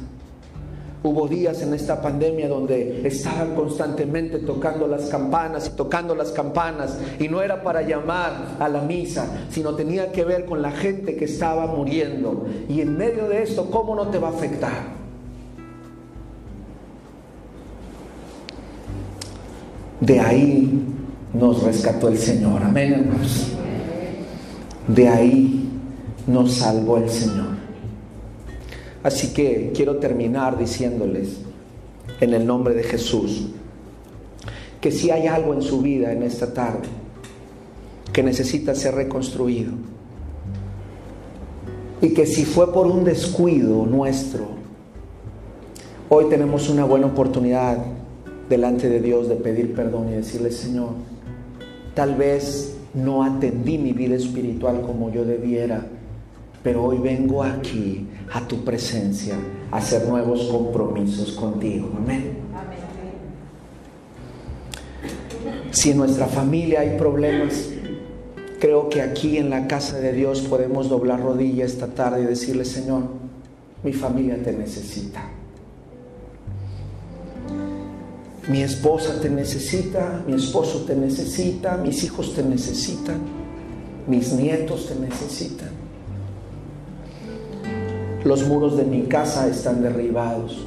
Hubo 1.05 1.27
días 1.27 1.61
en 1.61 1.71
esta 1.75 2.01
pandemia 2.01 2.47
donde 2.47 3.07
estaban 3.07 3.53
constantemente 3.53 4.39
tocando 4.39 4.87
las 4.87 5.03
campanas 5.03 5.69
y 5.71 5.77
tocando 5.77 6.15
las 6.15 6.31
campanas 6.31 6.97
y 7.19 7.27
no 7.27 7.43
era 7.43 7.61
para 7.61 7.83
llamar 7.83 8.55
a 8.59 8.67
la 8.67 8.81
misa, 8.81 9.27
sino 9.51 9.75
tenía 9.75 10.11
que 10.11 10.23
ver 10.23 10.45
con 10.45 10.63
la 10.63 10.71
gente 10.71 11.15
que 11.15 11.25
estaba 11.25 11.67
muriendo. 11.67 12.47
Y 12.67 12.81
en 12.81 12.97
medio 12.97 13.27
de 13.27 13.43
esto, 13.43 13.69
¿cómo 13.69 13.93
no 13.93 14.07
te 14.07 14.17
va 14.17 14.29
a 14.29 14.31
afectar? 14.31 14.95
De 19.99 20.19
ahí 20.19 20.87
nos 21.35 21.61
rescató 21.61 22.07
el 22.07 22.17
Señor. 22.17 22.63
Amén, 22.63 22.93
hermanos. 22.93 23.51
De 24.87 25.07
ahí 25.07 25.69
nos 26.25 26.51
salvó 26.51 26.97
el 26.97 27.11
Señor. 27.11 27.64
Así 29.05 29.33
que 29.33 29.71
quiero 29.75 29.97
terminar 29.97 30.57
diciéndoles, 30.57 31.37
en 32.21 32.33
el 32.33 32.47
nombre 32.47 32.73
de 32.73 32.81
Jesús, 32.81 33.49
que 34.81 34.91
si 34.91 35.11
hay 35.11 35.27
algo 35.27 35.53
en 35.53 35.61
su 35.61 35.79
vida 35.83 36.11
en 36.11 36.23
esta 36.23 36.55
tarde 36.55 36.87
que 38.11 38.23
necesita 38.23 38.73
ser 38.73 38.95
reconstruido, 38.95 39.73
y 42.01 42.15
que 42.15 42.25
si 42.25 42.45
fue 42.45 42.73
por 42.73 42.87
un 42.87 43.03
descuido 43.03 43.85
nuestro, 43.85 44.47
hoy 46.09 46.25
tenemos 46.27 46.67
una 46.67 46.85
buena 46.85 47.05
oportunidad 47.05 47.77
delante 48.49 48.89
de 48.89 49.01
Dios 49.01 49.29
de 49.29 49.35
pedir 49.35 49.75
perdón 49.75 50.09
y 50.09 50.13
decirle, 50.13 50.49
Señor, 50.49 50.93
tal 51.93 52.15
vez 52.15 52.75
no 52.95 53.23
atendí 53.23 53.77
mi 53.77 53.93
vida 53.93 54.15
espiritual 54.15 54.81
como 54.81 55.11
yo 55.11 55.25
debiera, 55.25 55.85
pero 56.65 56.83
hoy 56.83 56.97
vengo 56.97 57.43
aquí 57.43 58.07
a 58.33 58.47
tu 58.47 58.65
presencia 58.65 59.35
a 59.69 59.77
hacer 59.77 60.07
nuevos 60.07 60.47
compromisos 60.47 61.33
contigo. 61.33 61.91
Amén. 61.95 62.39
Si 65.69 65.91
en 65.91 65.97
nuestra 65.97 66.25
familia 66.25 66.79
hay 66.79 66.97
problemas, 66.97 67.69
creo 68.59 68.89
que 68.89 69.03
aquí 69.03 69.37
en 69.37 69.51
la 69.51 69.67
casa 69.67 69.99
de 69.99 70.11
Dios 70.13 70.41
podemos 70.41 70.89
doblar 70.89 71.21
rodilla 71.21 71.65
esta 71.65 71.85
tarde 71.85 72.23
y 72.23 72.25
decirle, 72.25 72.65
Señor, 72.65 73.03
mi 73.83 73.93
familia 73.93 74.41
te 74.41 74.51
necesita. 74.51 75.21
Mi 78.49 78.63
esposa 78.63 79.21
te 79.21 79.29
necesita, 79.29 80.23
mi 80.25 80.33
esposo 80.33 80.83
te 80.87 80.95
necesita, 80.95 81.77
mis 81.77 82.03
hijos 82.03 82.33
te 82.33 82.41
necesitan, 82.41 83.19
mis 84.07 84.33
nietos 84.33 84.87
te 84.87 84.95
necesitan. 84.95 85.74
Los 88.25 88.47
muros 88.47 88.75
de 88.75 88.83
mi 88.83 89.03
casa 89.03 89.47
están 89.47 89.83
derribados. 89.83 90.65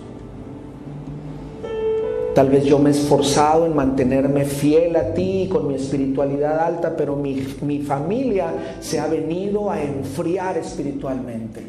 Tal 2.34 2.50
vez 2.50 2.64
yo 2.64 2.78
me 2.78 2.90
he 2.90 2.92
esforzado 2.92 3.66
en 3.66 3.74
mantenerme 3.74 4.44
fiel 4.44 4.94
a 4.94 5.12
ti 5.12 5.48
con 5.50 5.66
mi 5.66 5.74
espiritualidad 5.74 6.60
alta, 6.60 6.96
pero 6.96 7.16
mi, 7.16 7.44
mi, 7.62 7.80
familia 7.80 8.52
se 8.78 9.00
ha 9.00 9.08
venido 9.08 9.72
a 9.72 9.82
enfriar 9.82 10.56
espiritualmente. 10.56 11.62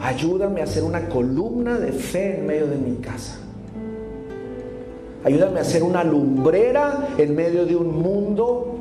Ayúdame 0.00 0.62
a 0.62 0.66
ser 0.66 0.82
una 0.82 1.06
columna 1.10 1.78
de 1.78 1.92
fe 1.92 2.38
en 2.38 2.46
medio 2.46 2.68
de 2.68 2.76
mi 2.76 2.96
casa. 2.96 3.38
Ayúdame 5.24 5.60
a 5.60 5.64
ser 5.64 5.82
una 5.82 6.02
lumbrera 6.02 7.08
en 7.18 7.36
medio 7.36 7.66
de 7.66 7.76
un 7.76 8.00
mundo, 8.00 8.78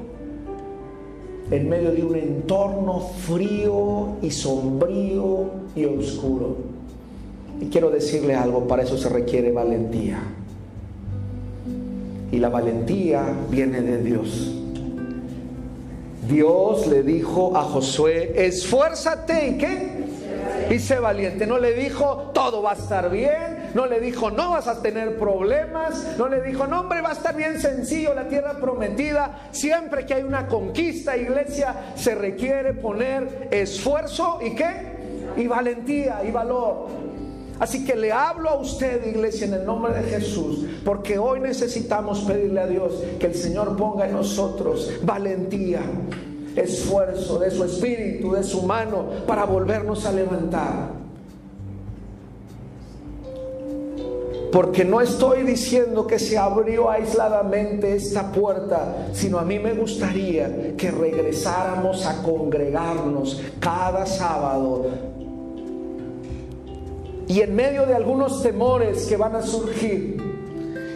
en 1.49 1.69
medio 1.69 1.91
de 1.91 2.03
un 2.03 2.15
entorno 2.15 2.99
frío 2.99 4.17
y 4.21 4.31
sombrío 4.31 5.45
y 5.75 5.85
oscuro. 5.85 6.57
Y 7.61 7.67
quiero 7.67 7.89
decirle 7.89 8.35
algo, 8.35 8.67
para 8.67 8.83
eso 8.83 8.97
se 8.97 9.09
requiere 9.09 9.51
valentía. 9.51 10.19
Y 12.31 12.37
la 12.37 12.49
valentía 12.49 13.23
viene 13.49 13.81
de 13.81 14.03
Dios. 14.03 14.53
Dios 16.27 16.87
le 16.87 17.03
dijo 17.03 17.55
a 17.55 17.63
Josué, 17.63 18.33
esfuérzate 18.45 19.49
y 19.49 19.57
qué? 19.57 19.89
Y 20.69 20.79
sé 20.79 20.99
valiente. 20.99 21.47
No 21.47 21.57
le 21.57 21.73
dijo, 21.73 22.31
todo 22.33 22.61
va 22.61 22.71
a 22.71 22.75
estar 22.75 23.09
bien, 23.09 23.56
no 23.73 23.85
le 23.85 23.99
dijo, 23.99 24.31
no 24.31 24.51
vas 24.51 24.67
a 24.67 24.81
tener 24.81 25.17
problemas, 25.17 26.15
no 26.17 26.27
le 26.27 26.41
dijo, 26.41 26.67
no 26.67 26.81
hombre, 26.81 27.01
va 27.01 27.09
a 27.09 27.13
estar 27.13 27.35
bien 27.35 27.59
sencillo 27.59 28.13
la 28.13 28.27
tierra 28.27 28.53
prometida. 28.53 29.49
Siempre 29.51 30.05
que 30.05 30.15
hay 30.15 30.23
una 30.23 30.47
conquista, 30.47 31.17
iglesia, 31.17 31.93
se 31.95 32.15
requiere 32.15 32.73
poner 32.73 33.49
esfuerzo 33.51 34.39
y 34.41 34.55
qué? 34.55 34.97
Y 35.37 35.47
valentía 35.47 36.23
y 36.23 36.31
valor. 36.31 36.87
Así 37.59 37.85
que 37.85 37.95
le 37.95 38.11
hablo 38.11 38.49
a 38.49 38.55
usted, 38.55 39.05
iglesia, 39.07 39.47
en 39.47 39.53
el 39.55 39.65
nombre 39.65 39.93
de 39.93 40.03
Jesús, 40.03 40.65
porque 40.85 41.17
hoy 41.17 41.39
necesitamos 41.39 42.21
pedirle 42.21 42.61
a 42.61 42.67
Dios 42.67 42.93
que 43.19 43.27
el 43.27 43.35
Señor 43.35 43.75
ponga 43.75 44.05
en 44.05 44.13
nosotros 44.13 44.91
valentía, 45.01 45.81
esfuerzo 46.55 47.39
de 47.39 47.49
su 47.49 47.63
espíritu, 47.63 48.33
de 48.33 48.43
su 48.43 48.61
mano, 48.61 49.09
para 49.25 49.45
volvernos 49.45 50.05
a 50.05 50.11
levantar. 50.11 51.06
Porque 54.57 54.83
no 54.83 55.01
estoy 55.01 55.43
diciendo 55.43 56.07
que 56.07 56.17
se 56.17 56.35
abrió 56.35 56.89
aisladamente 56.89 57.95
esta 57.95 58.31
puerta, 58.31 59.09
sino 59.13 59.37
a 59.37 59.43
mí 59.43 59.59
me 59.59 59.75
gustaría 59.75 60.75
que 60.75 60.89
regresáramos 60.89 62.07
a 62.07 62.23
congregarnos 62.23 63.39
cada 63.59 64.07
sábado. 64.07 64.87
Y 67.27 67.41
en 67.41 67.55
medio 67.55 67.85
de 67.85 67.93
algunos 67.93 68.41
temores 68.41 69.05
que 69.05 69.15
van 69.15 69.35
a 69.35 69.43
surgir, 69.43 70.26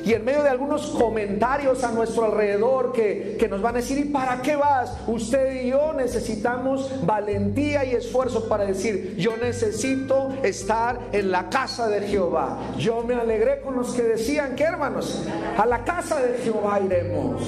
y 0.03 0.13
en 0.13 0.25
medio 0.25 0.43
de 0.43 0.49
algunos 0.49 0.87
comentarios 0.87 1.83
a 1.83 1.91
nuestro 1.91 2.25
alrededor 2.25 2.91
que, 2.91 3.47
nos 3.49 3.61
van 3.61 3.75
a 3.75 3.77
decir, 3.79 3.97
¿y 3.97 4.05
para 4.05 4.41
qué 4.41 4.55
vas? 4.55 4.95
Usted 5.07 5.63
y 5.63 5.69
yo 5.69 5.93
necesitamos 5.93 6.89
valentía 7.05 7.83
y 7.85 7.91
esfuerzo 7.91 8.47
para 8.47 8.65
decir, 8.65 9.15
yo 9.17 9.35
necesito 9.37 10.29
estar 10.43 10.97
en 11.11 11.31
la 11.31 11.49
casa 11.49 11.87
de 11.89 12.07
Jehová. 12.07 12.57
Yo 12.77 13.03
me 13.03 13.15
alegré 13.15 13.61
con 13.61 13.75
los 13.75 13.93
que 13.93 14.03
decían 14.03 14.55
que 14.55 14.63
hermanos, 14.63 15.23
a 15.57 15.65
la 15.65 15.83
casa 15.83 16.21
de 16.21 16.37
Jehová 16.39 16.79
iremos. 16.79 17.41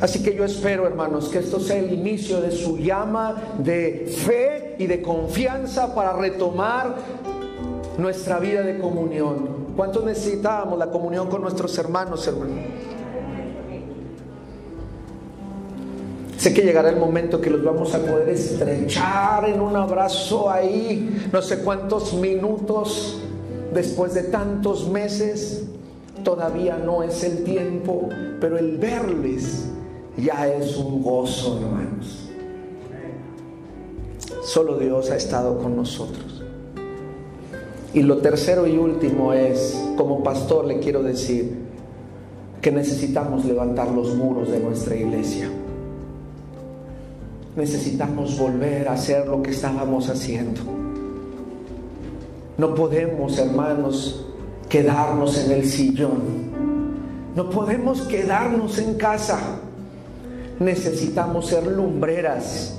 Así 0.00 0.22
que 0.22 0.34
yo 0.34 0.44
espero, 0.44 0.86
hermanos, 0.86 1.28
que 1.28 1.38
esto 1.38 1.58
sea 1.58 1.78
el 1.78 1.92
inicio 1.92 2.40
de 2.40 2.52
su 2.52 2.78
llama 2.78 3.34
de 3.58 4.06
fe 4.24 4.76
y 4.78 4.86
de 4.86 5.02
confianza 5.02 5.94
para 5.94 6.12
retomar 6.12 6.94
nuestra 7.96 8.38
vida 8.38 8.62
de 8.62 8.78
comunión. 8.78 9.57
¿Cuánto 9.78 10.04
necesitábamos 10.04 10.76
la 10.76 10.90
comunión 10.90 11.28
con 11.28 11.40
nuestros 11.40 11.78
hermanos, 11.78 12.26
hermanos? 12.26 12.56
Sé 16.36 16.52
que 16.52 16.62
llegará 16.62 16.90
el 16.90 16.96
momento 16.96 17.40
que 17.40 17.48
los 17.48 17.62
vamos 17.62 17.94
a 17.94 18.00
poder 18.00 18.28
estrechar 18.28 19.48
en 19.48 19.60
un 19.60 19.76
abrazo 19.76 20.50
ahí, 20.50 21.28
no 21.32 21.40
sé 21.40 21.60
cuántos 21.60 22.12
minutos 22.14 23.20
después 23.72 24.14
de 24.14 24.24
tantos 24.24 24.88
meses. 24.88 25.62
Todavía 26.24 26.76
no 26.76 27.04
es 27.04 27.22
el 27.22 27.44
tiempo, 27.44 28.08
pero 28.40 28.58
el 28.58 28.78
verles 28.78 29.66
ya 30.16 30.48
es 30.48 30.76
un 30.76 31.04
gozo, 31.04 31.56
hermanos. 31.56 32.28
Solo 34.42 34.76
Dios 34.76 35.08
ha 35.12 35.16
estado 35.16 35.56
con 35.56 35.76
nosotros. 35.76 36.27
Y 37.98 38.02
lo 38.02 38.18
tercero 38.18 38.66
y 38.66 38.78
último 38.78 39.32
es, 39.32 39.78
como 39.96 40.22
pastor 40.22 40.64
le 40.66 40.78
quiero 40.78 41.02
decir, 41.02 41.52
que 42.60 42.70
necesitamos 42.70 43.44
levantar 43.44 43.90
los 43.90 44.14
muros 44.14 44.50
de 44.50 44.60
nuestra 44.60 44.96
iglesia 44.96 45.50
necesitamos 47.58 48.38
volver 48.38 48.86
a 48.88 48.92
hacer 48.92 49.26
lo 49.26 49.42
que 49.42 49.50
estábamos 49.50 50.08
haciendo. 50.08 50.60
No 52.56 52.74
podemos, 52.74 53.36
hermanos, 53.36 54.24
quedarnos 54.68 55.44
en 55.44 55.50
el 55.50 55.64
sillón. 55.64 56.22
No 57.34 57.50
podemos 57.50 58.02
quedarnos 58.02 58.78
en 58.78 58.94
casa. 58.94 59.40
Necesitamos 60.60 61.48
ser 61.48 61.66
lumbreras 61.66 62.78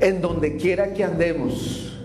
en 0.00 0.20
donde 0.20 0.56
quiera 0.56 0.92
que 0.92 1.04
andemos. 1.04 1.95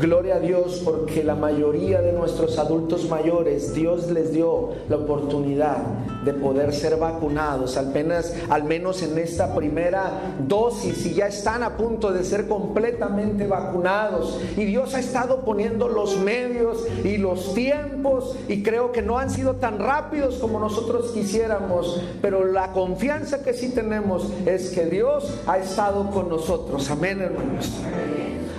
Gloria 0.00 0.36
a 0.36 0.40
Dios 0.40 0.82
porque 0.84 1.24
la 1.24 1.34
mayoría 1.34 2.02
de 2.02 2.12
nuestros 2.12 2.58
adultos 2.58 3.08
mayores, 3.08 3.72
Dios 3.72 4.10
les 4.10 4.30
dio 4.30 4.72
la 4.90 4.96
oportunidad 4.96 5.78
de 6.22 6.34
poder 6.34 6.74
ser 6.74 6.98
vacunados, 6.98 7.78
al 7.78 7.86
menos, 7.88 8.32
al 8.50 8.64
menos 8.64 9.02
en 9.02 9.16
esta 9.16 9.54
primera 9.54 10.34
dosis, 10.46 11.06
y 11.06 11.14
ya 11.14 11.28
están 11.28 11.62
a 11.62 11.78
punto 11.78 12.12
de 12.12 12.24
ser 12.24 12.46
completamente 12.46 13.46
vacunados. 13.46 14.38
Y 14.56 14.66
Dios 14.66 14.94
ha 14.94 15.00
estado 15.00 15.44
poniendo 15.46 15.88
los 15.88 16.18
medios 16.18 16.86
y 17.02 17.16
los 17.16 17.54
tiempos, 17.54 18.36
y 18.48 18.62
creo 18.62 18.92
que 18.92 19.00
no 19.00 19.18
han 19.18 19.30
sido 19.30 19.54
tan 19.54 19.78
rápidos 19.78 20.36
como 20.36 20.60
nosotros 20.60 21.12
quisiéramos, 21.12 22.02
pero 22.20 22.44
la 22.44 22.72
confianza 22.72 23.42
que 23.42 23.54
sí 23.54 23.70
tenemos 23.70 24.30
es 24.44 24.70
que 24.70 24.84
Dios 24.86 25.32
ha 25.46 25.56
estado 25.56 26.10
con 26.10 26.28
nosotros. 26.28 26.90
Amén, 26.90 27.22
hermanos. 27.22 27.72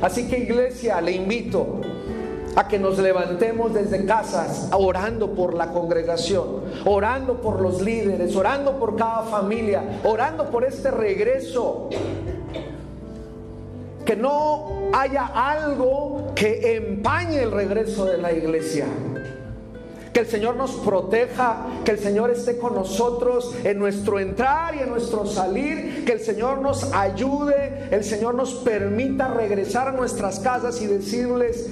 Así 0.01 0.27
que 0.27 0.39
iglesia, 0.39 1.01
le 1.01 1.11
invito 1.11 1.81
a 2.55 2.67
que 2.67 2.79
nos 2.79 2.97
levantemos 2.97 3.73
desde 3.73 4.05
casas 4.05 4.69
orando 4.71 5.33
por 5.33 5.53
la 5.53 5.71
congregación, 5.71 6.63
orando 6.85 7.39
por 7.39 7.61
los 7.61 7.81
líderes, 7.81 8.35
orando 8.35 8.79
por 8.79 8.95
cada 8.95 9.23
familia, 9.23 9.83
orando 10.03 10.49
por 10.49 10.65
este 10.65 10.89
regreso. 10.89 11.89
Que 14.05 14.15
no 14.15 14.89
haya 14.93 15.25
algo 15.27 16.31
que 16.33 16.77
empañe 16.77 17.43
el 17.43 17.51
regreso 17.51 18.05
de 18.05 18.17
la 18.17 18.31
iglesia. 18.31 18.85
Que 20.17 20.21
el 20.21 20.29
Señor 20.29 20.55
nos 20.55 20.71
proteja, 20.71 21.67
que 21.85 21.91
el 21.91 21.99
Señor 21.99 22.31
esté 22.31 22.57
con 22.57 22.73
nosotros 22.73 23.53
en 23.63 23.77
nuestro 23.77 24.19
entrar 24.19 24.73
y 24.73 24.79
en 24.79 24.89
nuestro 24.89 25.27
salir, 25.27 26.05
que 26.05 26.13
el 26.13 26.21
Señor 26.21 26.59
nos 26.59 26.91
ayude, 26.91 27.87
el 27.91 28.03
Señor 28.03 28.33
nos 28.33 28.55
permita 28.55 29.27
regresar 29.27 29.89
a 29.89 29.91
nuestras 29.91 30.39
casas 30.39 30.81
y 30.81 30.87
decirles, 30.87 31.69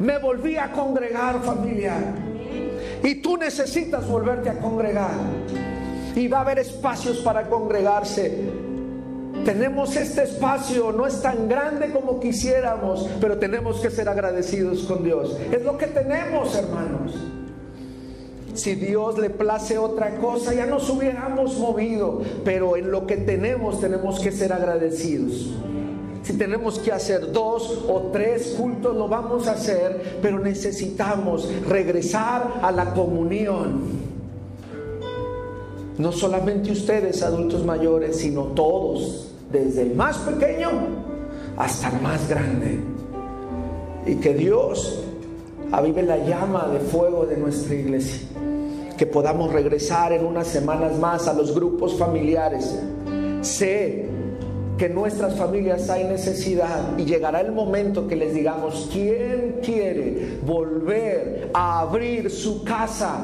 me 0.00 0.18
volví 0.18 0.56
a 0.56 0.72
congregar 0.72 1.40
familia. 1.44 1.94
Y 3.04 3.22
tú 3.22 3.36
necesitas 3.36 4.04
volverte 4.08 4.50
a 4.50 4.58
congregar. 4.58 5.14
Y 6.16 6.26
va 6.26 6.38
a 6.38 6.40
haber 6.40 6.58
espacios 6.58 7.18
para 7.18 7.48
congregarse. 7.48 8.50
Tenemos 9.44 9.94
este 9.94 10.24
espacio, 10.24 10.90
no 10.90 11.06
es 11.06 11.22
tan 11.22 11.48
grande 11.48 11.92
como 11.92 12.18
quisiéramos, 12.18 13.08
pero 13.20 13.38
tenemos 13.38 13.78
que 13.78 13.90
ser 13.90 14.08
agradecidos 14.08 14.82
con 14.88 15.04
Dios. 15.04 15.38
Es 15.52 15.62
lo 15.62 15.78
que 15.78 15.86
tenemos, 15.86 16.52
hermanos. 16.56 17.14
Si 18.56 18.74
Dios 18.74 19.18
le 19.18 19.28
place 19.28 19.76
otra 19.76 20.16
cosa, 20.16 20.54
ya 20.54 20.64
nos 20.64 20.88
hubiéramos 20.88 21.58
movido, 21.58 22.22
pero 22.42 22.76
en 22.76 22.90
lo 22.90 23.06
que 23.06 23.18
tenemos 23.18 23.80
tenemos 23.80 24.18
que 24.18 24.32
ser 24.32 24.50
agradecidos. 24.54 25.50
Si 26.22 26.32
tenemos 26.32 26.78
que 26.78 26.90
hacer 26.90 27.32
dos 27.32 27.84
o 27.86 28.10
tres 28.12 28.56
cultos, 28.58 28.96
lo 28.96 29.08
vamos 29.08 29.46
a 29.46 29.52
hacer, 29.52 30.18
pero 30.22 30.38
necesitamos 30.38 31.48
regresar 31.68 32.54
a 32.62 32.72
la 32.72 32.94
comunión. 32.94 33.82
No 35.98 36.10
solamente 36.10 36.72
ustedes, 36.72 37.22
adultos 37.22 37.62
mayores, 37.62 38.16
sino 38.16 38.44
todos, 38.44 39.32
desde 39.52 39.82
el 39.82 39.94
más 39.94 40.16
pequeño 40.18 40.70
hasta 41.58 41.90
el 41.90 42.00
más 42.00 42.26
grande. 42.26 42.80
Y 44.06 44.14
que 44.16 44.32
Dios 44.32 45.02
avive 45.72 46.02
la 46.02 46.16
llama 46.16 46.68
de 46.72 46.80
fuego 46.80 47.26
de 47.26 47.36
nuestra 47.36 47.74
iglesia 47.74 48.26
que 48.96 49.06
podamos 49.06 49.52
regresar 49.52 50.12
en 50.12 50.24
unas 50.24 50.46
semanas 50.46 50.98
más 50.98 51.28
a 51.28 51.34
los 51.34 51.54
grupos 51.54 51.98
familiares. 51.98 52.78
Sé 53.42 54.06
que 54.78 54.86
en 54.86 54.94
nuestras 54.94 55.36
familias 55.36 55.88
hay 55.88 56.04
necesidad 56.04 56.98
y 56.98 57.04
llegará 57.04 57.40
el 57.40 57.52
momento 57.52 58.06
que 58.06 58.16
les 58.16 58.34
digamos, 58.34 58.88
¿quién 58.92 59.60
quiere 59.62 60.38
volver 60.44 61.50
a 61.54 61.80
abrir 61.80 62.30
su 62.30 62.62
casa 62.62 63.18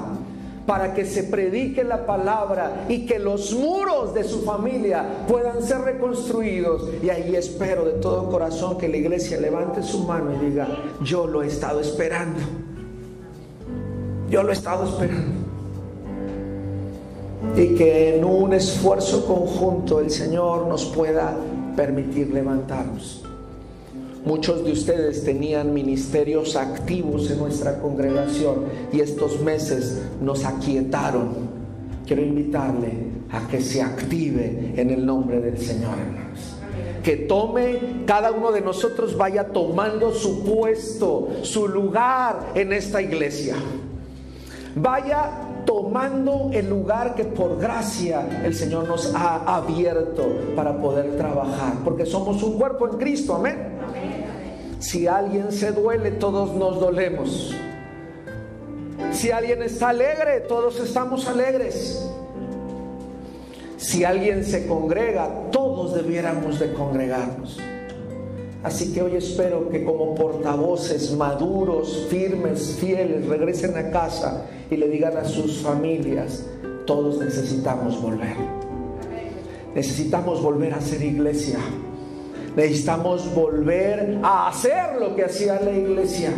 para 0.67 0.95
que 0.95 1.05
se 1.05 1.25
predique 1.25 1.85
la 1.85 2.07
palabra 2.07 2.87
y 2.89 3.05
que 3.05 3.19
los 3.19 3.53
muros 3.53 4.15
de 4.15 4.25
su 4.25 4.43
familia 4.43 5.05
puedan 5.29 5.63
ser 5.63 5.81
reconstruidos? 5.83 6.89
Y 7.03 7.11
ahí 7.11 7.37
espero 7.37 7.85
de 7.85 7.93
todo 7.95 8.31
corazón 8.31 8.79
que 8.79 8.89
la 8.89 8.97
iglesia 8.97 9.39
levante 9.39 9.83
su 9.83 10.05
mano 10.05 10.35
y 10.35 10.47
diga, 10.47 10.69
yo 11.03 11.27
lo 11.27 11.43
he 11.43 11.49
estado 11.49 11.81
esperando. 11.81 12.41
Yo 14.31 14.43
lo 14.43 14.49
he 14.49 14.55
estado 14.55 14.87
esperando 14.87 15.42
y 17.57 17.75
que 17.75 18.17
en 18.17 18.25
un 18.25 18.53
esfuerzo 18.53 19.27
conjunto 19.27 20.01
el 20.01 20.11
Señor 20.11 20.67
nos 20.67 20.87
pueda 20.87 21.37
permitir 21.77 22.33
levantarnos. 22.33 23.23
Muchos 24.25 24.65
de 24.65 24.73
ustedes 24.73 25.25
tenían 25.25 25.75
ministerios 25.75 26.55
activos 26.55 27.31
en 27.31 27.39
nuestra 27.39 27.81
congregación 27.81 28.67
y 28.93 29.01
estos 29.01 29.41
meses 29.41 30.01
nos 30.21 30.45
aquietaron. 30.45 31.51
Quiero 32.07 32.23
invitarle 32.23 32.93
a 33.31 33.49
que 33.49 33.61
se 33.61 33.83
active 33.83 34.75
en 34.77 34.91
el 34.91 35.05
nombre 35.05 35.41
del 35.41 35.59
Señor. 35.59 35.97
Que 37.03 37.17
tome, 37.17 38.05
cada 38.07 38.31
uno 38.31 38.53
de 38.53 38.61
nosotros 38.61 39.17
vaya 39.17 39.49
tomando 39.49 40.15
su 40.15 40.45
puesto, 40.45 41.29
su 41.43 41.67
lugar 41.67 42.53
en 42.55 42.73
esta 42.73 43.03
iglesia. 43.03 43.57
Vaya 44.77 45.52
tomando 45.65 46.51
el 46.53 46.69
lugar 46.69 47.15
que 47.15 47.25
por 47.25 47.59
gracia 47.59 48.43
el 48.45 48.55
Señor 48.55 48.89
nos 48.89 49.15
ha 49.15 49.57
abierto 49.57 50.27
para 50.57 50.77
poder 50.77 51.17
trabajar, 51.17 51.75
porque 51.85 52.07
somos 52.07 52.43
un 52.43 52.59
cuerpo 52.59 52.89
en 52.89 52.99
Cristo, 52.99 53.35
amén. 53.35 53.57
Si 54.79 55.07
alguien 55.07 55.53
se 55.53 55.73
duele, 55.73 56.11
todos 56.13 56.55
nos 56.55 56.81
dolemos. 56.81 57.55
Si 59.13 59.31
alguien 59.31 59.63
está 59.63 59.91
alegre, 59.91 60.41
todos 60.41 60.81
estamos 60.81 61.29
alegres. 61.29 62.09
Si 63.77 64.05
alguien 64.05 64.45
se 64.45 64.67
congrega, 64.67 65.29
todos 65.51 65.95
debiéramos 65.95 66.59
de 66.59 66.73
congregarnos. 66.73 67.59
Así 68.63 68.93
que 68.93 69.03
hoy 69.03 69.17
espero 69.17 69.69
que 69.71 69.85
como 69.85 70.15
portavoces 70.15 71.17
maduros, 71.17 72.07
firmes, 72.09 72.77
fieles, 72.79 73.27
regresen 73.27 73.77
a 73.77 73.91
casa 73.91 74.47
y 74.71 74.77
le 74.77 74.89
digan 74.89 75.17
a 75.17 75.25
sus 75.25 75.59
familias, 75.59 76.47
todos 76.87 77.19
necesitamos 77.19 78.01
volver. 78.01 78.37
Necesitamos 79.75 80.41
volver 80.43 80.75
a 80.75 80.81
ser 80.81 81.03
iglesia. 81.03 81.59
Necesitamos 82.55 83.35
volver 83.35 84.21
a 84.23 84.49
hacer 84.49 85.01
lo 85.01 85.17
que 85.17 85.25
hacía 85.25 85.61
la 85.61 85.73
iglesia. 85.73 86.31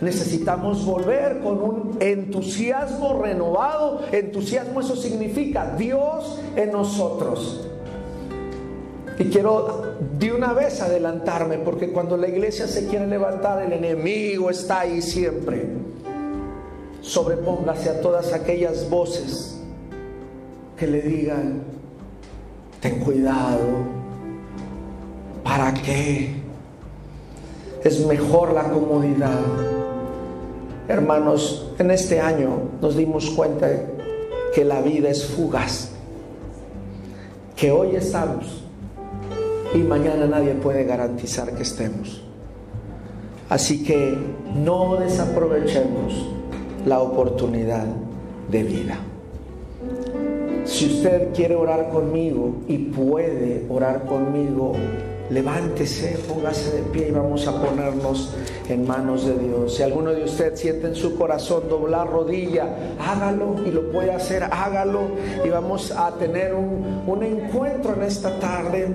Necesitamos 0.00 0.84
volver 0.84 1.40
con 1.40 1.62
un 1.62 1.96
entusiasmo 1.98 3.20
renovado. 3.20 4.02
Entusiasmo 4.12 4.80
eso 4.80 4.94
significa 4.94 5.74
Dios 5.76 6.38
en 6.54 6.70
nosotros. 6.70 7.66
Y 9.18 9.24
quiero 9.24 9.91
de 10.18 10.32
una 10.32 10.52
vez 10.52 10.80
adelantarme, 10.80 11.58
porque 11.58 11.90
cuando 11.90 12.16
la 12.16 12.28
iglesia 12.28 12.66
se 12.66 12.86
quiere 12.86 13.06
levantar, 13.06 13.62
el 13.62 13.72
enemigo 13.72 14.50
está 14.50 14.80
ahí 14.80 15.02
siempre. 15.02 15.66
Sobrepóngase 17.00 17.90
a 17.90 18.00
todas 18.00 18.32
aquellas 18.32 18.88
voces 18.88 19.60
que 20.76 20.86
le 20.86 21.02
digan, 21.02 21.62
ten 22.80 23.00
cuidado, 23.00 23.60
¿para 25.42 25.72
qué? 25.74 26.34
Es 27.84 28.06
mejor 28.06 28.52
la 28.52 28.64
comodidad 28.64 29.40
Hermanos, 30.88 31.70
en 31.78 31.92
este 31.92 32.20
año 32.20 32.70
nos 32.80 32.96
dimos 32.96 33.30
cuenta 33.30 33.70
que 34.52 34.64
la 34.64 34.82
vida 34.82 35.08
es 35.10 35.24
fugaz, 35.24 35.90
que 37.54 37.70
hoy 37.70 37.94
estamos 37.94 38.61
y 39.74 39.78
mañana 39.78 40.26
nadie 40.26 40.54
puede 40.54 40.84
garantizar 40.84 41.54
que 41.54 41.62
estemos. 41.62 42.22
Así 43.48 43.84
que 43.84 44.16
no 44.54 44.96
desaprovechemos 44.96 46.28
la 46.86 47.00
oportunidad 47.00 47.86
de 48.50 48.62
vida. 48.62 48.98
Si 50.64 50.86
usted 50.86 51.32
quiere 51.34 51.56
orar 51.56 51.90
conmigo 51.90 52.62
y 52.68 52.78
puede 52.78 53.66
orar 53.68 54.06
conmigo, 54.06 54.74
levántese, 55.28 56.18
póngase 56.28 56.76
de 56.76 56.82
pie 56.84 57.08
y 57.08 57.10
vamos 57.10 57.46
a 57.46 57.60
ponernos 57.60 58.34
en 58.68 58.86
manos 58.86 59.26
de 59.26 59.36
Dios. 59.36 59.74
Si 59.74 59.82
alguno 59.82 60.12
de 60.12 60.24
ustedes 60.24 60.60
siente 60.60 60.88
en 60.88 60.94
su 60.94 61.16
corazón 61.16 61.68
doblar 61.68 62.08
rodilla, 62.10 62.68
hágalo 63.00 63.56
y 63.66 63.70
lo 63.70 63.90
puede 63.90 64.12
hacer, 64.12 64.44
hágalo 64.44 65.00
y 65.44 65.48
vamos 65.48 65.90
a 65.90 66.12
tener 66.16 66.54
un, 66.54 67.02
un 67.06 67.22
encuentro 67.22 67.94
en 67.94 68.02
esta 68.02 68.38
tarde. 68.38 68.94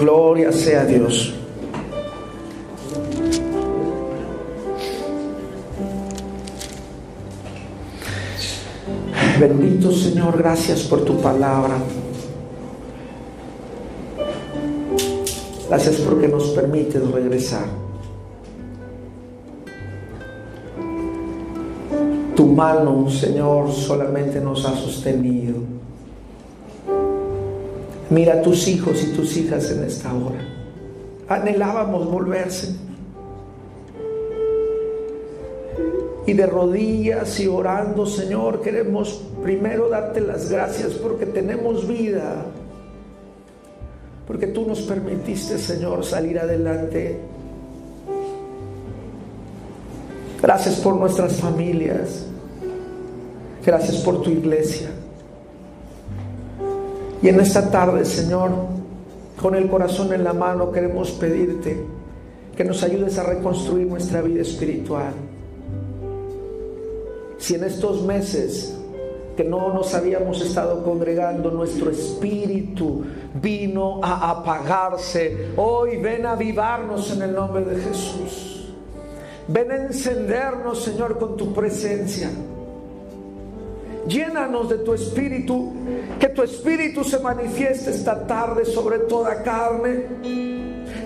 Gloria 0.00 0.52
sea 0.52 0.84
Dios. 0.84 1.34
Bendito 9.40 9.92
Señor, 9.92 10.36
gracias 10.38 10.82
por 10.82 11.04
tu 11.04 11.20
palabra. 11.20 11.76
Gracias 15.68 15.96
porque 15.96 16.28
nos 16.28 16.44
permites 16.48 17.10
regresar. 17.10 17.66
Tu 22.34 22.46
mano, 22.46 23.10
Señor, 23.10 23.72
solamente 23.72 24.40
nos 24.40 24.64
ha 24.64 24.74
sostenido. 24.76 25.77
Mira 28.10 28.34
a 28.34 28.42
tus 28.42 28.66
hijos 28.68 29.02
y 29.02 29.12
tus 29.12 29.36
hijas 29.36 29.70
en 29.70 29.84
esta 29.84 30.12
hora. 30.14 30.40
Anhelábamos 31.28 32.10
volverse. 32.10 32.74
Y 36.26 36.32
de 36.32 36.46
rodillas 36.46 37.38
y 37.40 37.46
orando, 37.46 38.06
Señor, 38.06 38.60
queremos 38.60 39.22
primero 39.42 39.88
darte 39.88 40.20
las 40.20 40.50
gracias 40.50 40.92
porque 40.92 41.26
tenemos 41.26 41.86
vida. 41.86 42.46
Porque 44.26 44.46
tú 44.46 44.66
nos 44.66 44.80
permitiste, 44.80 45.58
Señor, 45.58 46.04
salir 46.04 46.38
adelante. 46.38 47.18
Gracias 50.40 50.76
por 50.76 50.96
nuestras 50.96 51.34
familias. 51.34 52.26
Gracias 53.64 53.96
por 53.98 54.22
tu 54.22 54.30
iglesia. 54.30 54.88
Y 57.22 57.28
en 57.28 57.40
esta 57.40 57.70
tarde, 57.70 58.04
Señor, 58.04 58.50
con 59.40 59.54
el 59.54 59.68
corazón 59.68 60.12
en 60.12 60.24
la 60.24 60.32
mano, 60.32 60.70
queremos 60.70 61.10
pedirte 61.12 61.84
que 62.56 62.64
nos 62.64 62.82
ayudes 62.82 63.18
a 63.18 63.24
reconstruir 63.24 63.86
nuestra 63.86 64.20
vida 64.22 64.42
espiritual. 64.42 65.12
Si 67.38 67.54
en 67.54 67.64
estos 67.64 68.02
meses 68.02 68.74
que 69.36 69.44
no 69.44 69.72
nos 69.72 69.94
habíamos 69.94 70.40
estado 70.40 70.82
congregando, 70.82 71.52
nuestro 71.52 71.90
espíritu 71.90 73.04
vino 73.40 74.00
a 74.02 74.30
apagarse, 74.30 75.50
hoy 75.56 75.98
ven 75.98 76.26
a 76.26 76.32
avivarnos 76.32 77.12
en 77.12 77.22
el 77.22 77.32
nombre 77.32 77.64
de 77.64 77.80
Jesús. 77.80 78.74
Ven 79.46 79.70
a 79.70 79.76
encendernos, 79.76 80.82
Señor, 80.82 81.18
con 81.18 81.36
tu 81.36 81.54
presencia. 81.54 82.30
Llénanos 84.08 84.70
de 84.70 84.78
tu 84.78 84.94
espíritu, 84.94 85.72
que 86.18 86.30
tu 86.30 86.42
espíritu 86.42 87.04
se 87.04 87.18
manifieste 87.18 87.90
esta 87.90 88.26
tarde 88.26 88.64
sobre 88.64 89.00
toda 89.00 89.42
carne. 89.42 90.06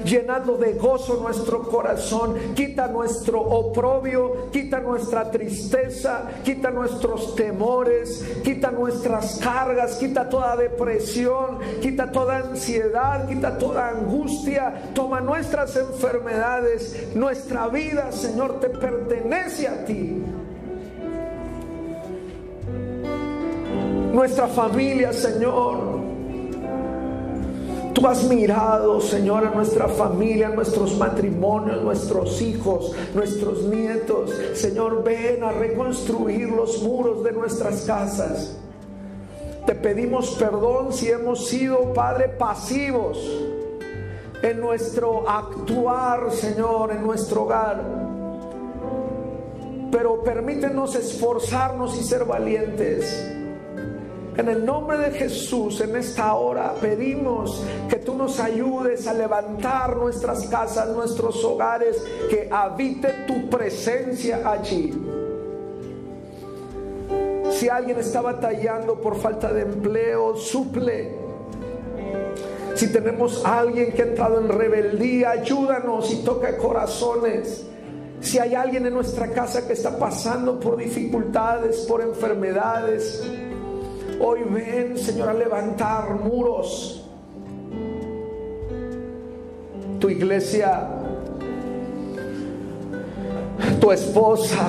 Llenando 0.04 0.56
de 0.56 0.74
gozo 0.74 1.16
nuestro 1.20 1.62
corazón, 1.62 2.36
quita 2.54 2.86
nuestro 2.86 3.40
oprobio, 3.40 4.50
quita 4.52 4.80
nuestra 4.80 5.30
tristeza, 5.30 6.28
quita 6.44 6.70
nuestros 6.70 7.34
temores, 7.34 8.24
quita 8.44 8.70
nuestras 8.70 9.38
cargas, 9.38 9.96
quita 9.96 10.28
toda 10.28 10.56
depresión, 10.56 11.58
quita 11.80 12.10
toda 12.10 12.38
ansiedad, 12.38 13.28
quita 13.28 13.58
toda 13.58 13.88
angustia, 13.88 14.90
toma 14.94 15.20
nuestras 15.20 15.76
enfermedades, 15.76 17.14
nuestra 17.14 17.68
vida, 17.68 18.12
Señor, 18.12 18.60
te 18.60 18.70
pertenece 18.70 19.66
a 19.66 19.84
ti. 19.84 20.22
Nuestra 24.12 24.46
familia, 24.46 25.12
Señor, 25.12 26.02
Tú 27.94 28.08
has 28.08 28.24
mirado, 28.24 29.00
Señor, 29.00 29.46
a 29.46 29.50
nuestra 29.50 29.86
familia, 29.86 30.48
a 30.48 30.50
nuestros 30.50 30.96
matrimonios, 30.96 31.82
nuestros 31.82 32.40
hijos, 32.40 32.92
nuestros 33.14 33.62
nietos. 33.64 34.30
Señor, 34.54 35.04
ven 35.04 35.44
a 35.44 35.52
reconstruir 35.52 36.48
los 36.48 36.82
muros 36.82 37.22
de 37.22 37.32
nuestras 37.32 37.82
casas. 37.82 38.56
Te 39.66 39.74
pedimos 39.74 40.30
perdón 40.30 40.92
si 40.92 41.10
hemos 41.10 41.46
sido, 41.46 41.92
Padre, 41.92 42.28
pasivos 42.28 43.18
en 44.42 44.60
nuestro 44.60 45.28
actuar, 45.28 46.32
Señor, 46.32 46.92
en 46.92 47.02
nuestro 47.02 47.42
hogar. 47.42 47.84
Pero 49.92 50.24
permítenos 50.24 50.96
esforzarnos 50.96 51.96
y 51.98 52.02
ser 52.02 52.24
valientes 52.24 53.41
en 54.36 54.48
el 54.48 54.64
nombre 54.64 54.96
de 54.96 55.10
Jesús, 55.10 55.80
en 55.82 55.94
esta 55.96 56.34
hora 56.34 56.74
pedimos 56.80 57.62
que 57.88 57.96
tú 57.96 58.14
nos 58.14 58.40
ayudes 58.40 59.06
a 59.06 59.12
levantar 59.12 59.96
nuestras 59.96 60.46
casas, 60.46 60.88
nuestros 60.88 61.44
hogares, 61.44 62.02
que 62.30 62.48
habite 62.50 63.08
tu 63.26 63.50
presencia 63.50 64.50
allí. 64.50 64.92
Si 67.50 67.68
alguien 67.68 67.98
está 67.98 68.22
batallando 68.22 69.00
por 69.00 69.16
falta 69.16 69.52
de 69.52 69.62
empleo, 69.62 70.34
suple. 70.36 71.14
Si 72.74 72.90
tenemos 72.90 73.44
a 73.44 73.58
alguien 73.58 73.92
que 73.92 74.02
ha 74.02 74.06
entrado 74.06 74.40
en 74.40 74.48
rebeldía, 74.48 75.30
ayúdanos 75.32 76.10
y 76.10 76.24
toca 76.24 76.56
corazones. 76.56 77.66
Si 78.20 78.38
hay 78.38 78.54
alguien 78.54 78.86
en 78.86 78.94
nuestra 78.94 79.28
casa 79.28 79.66
que 79.66 79.74
está 79.74 79.98
pasando 79.98 80.58
por 80.58 80.78
dificultades, 80.78 81.80
por 81.80 82.00
enfermedades, 82.00 83.22
Hoy 84.24 84.44
ven, 84.48 84.96
Señor, 84.96 85.30
a 85.30 85.34
levantar 85.34 86.14
muros. 86.14 87.02
Tu 89.98 90.10
iglesia, 90.10 90.86
tu 93.80 93.90
esposa, 93.90 94.64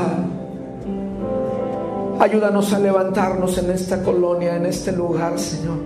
ayúdanos 2.20 2.74
a 2.74 2.80
levantarnos 2.80 3.56
en 3.60 3.70
esta 3.70 4.02
colonia, 4.02 4.56
en 4.56 4.66
este 4.66 4.92
lugar, 4.92 5.38
Señor. 5.38 5.78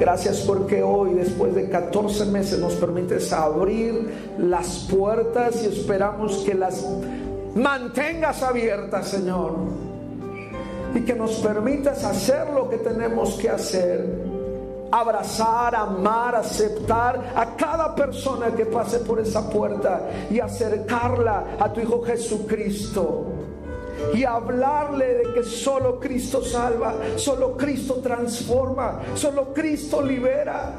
Gracias 0.00 0.40
porque 0.40 0.82
hoy, 0.82 1.14
después 1.14 1.54
de 1.54 1.68
14 1.68 2.24
meses, 2.24 2.58
nos 2.58 2.74
permites 2.74 3.32
abrir 3.32 4.34
las 4.38 4.88
puertas 4.90 5.62
y 5.62 5.66
esperamos 5.66 6.38
que 6.38 6.54
las 6.54 6.84
mantengas 7.54 8.42
abiertas, 8.42 9.06
Señor 9.06 9.91
y 10.94 11.00
que 11.00 11.14
nos 11.14 11.32
permitas 11.36 12.04
hacer 12.04 12.50
lo 12.50 12.68
que 12.68 12.78
tenemos 12.78 13.34
que 13.34 13.50
hacer. 13.50 14.32
Abrazar, 14.90 15.74
amar, 15.74 16.34
aceptar 16.34 17.32
a 17.34 17.56
cada 17.56 17.94
persona 17.94 18.54
que 18.54 18.66
pase 18.66 18.98
por 18.98 19.18
esa 19.18 19.48
puerta 19.48 20.08
y 20.30 20.38
acercarla 20.38 21.56
a 21.58 21.72
tu 21.72 21.80
Hijo 21.80 22.02
Jesucristo 22.02 23.24
y 24.14 24.24
hablarle 24.24 25.14
de 25.14 25.34
que 25.34 25.44
solo 25.44 25.98
Cristo 25.98 26.42
salva, 26.42 26.94
solo 27.16 27.56
Cristo 27.56 27.94
transforma, 28.02 29.00
solo 29.14 29.52
Cristo 29.54 30.02
libera. 30.02 30.74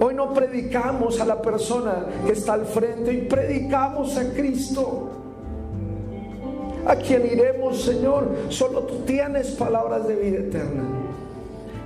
Hoy 0.00 0.14
no 0.14 0.32
predicamos 0.32 1.20
a 1.20 1.24
la 1.24 1.40
persona 1.40 2.06
que 2.26 2.32
está 2.32 2.54
al 2.54 2.66
frente 2.66 3.12
y 3.12 3.22
predicamos 3.22 4.16
a 4.16 4.32
Cristo. 4.32 5.21
¿A 6.86 6.96
quién 6.96 7.26
iremos, 7.26 7.82
Señor? 7.82 8.28
Solo 8.48 8.80
tú 8.80 8.96
tienes 9.06 9.52
palabras 9.52 10.06
de 10.06 10.16
vida 10.16 10.38
eterna. 10.38 10.82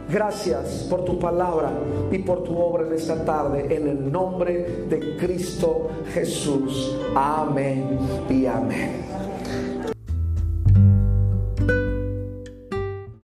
Gracias 0.08 0.86
por 0.88 1.04
tu 1.04 1.18
palabra 1.18 1.70
y 2.12 2.18
por 2.18 2.44
tu 2.44 2.56
obra 2.56 2.86
en 2.86 2.92
esta 2.94 3.24
tarde, 3.24 3.66
en 3.74 3.88
el 3.88 4.12
nombre 4.12 4.84
de 4.88 5.16
Cristo 5.16 5.90
Jesús. 6.14 6.96
Amén 7.14 7.98
y 8.30 8.46
amén. 8.46 9.25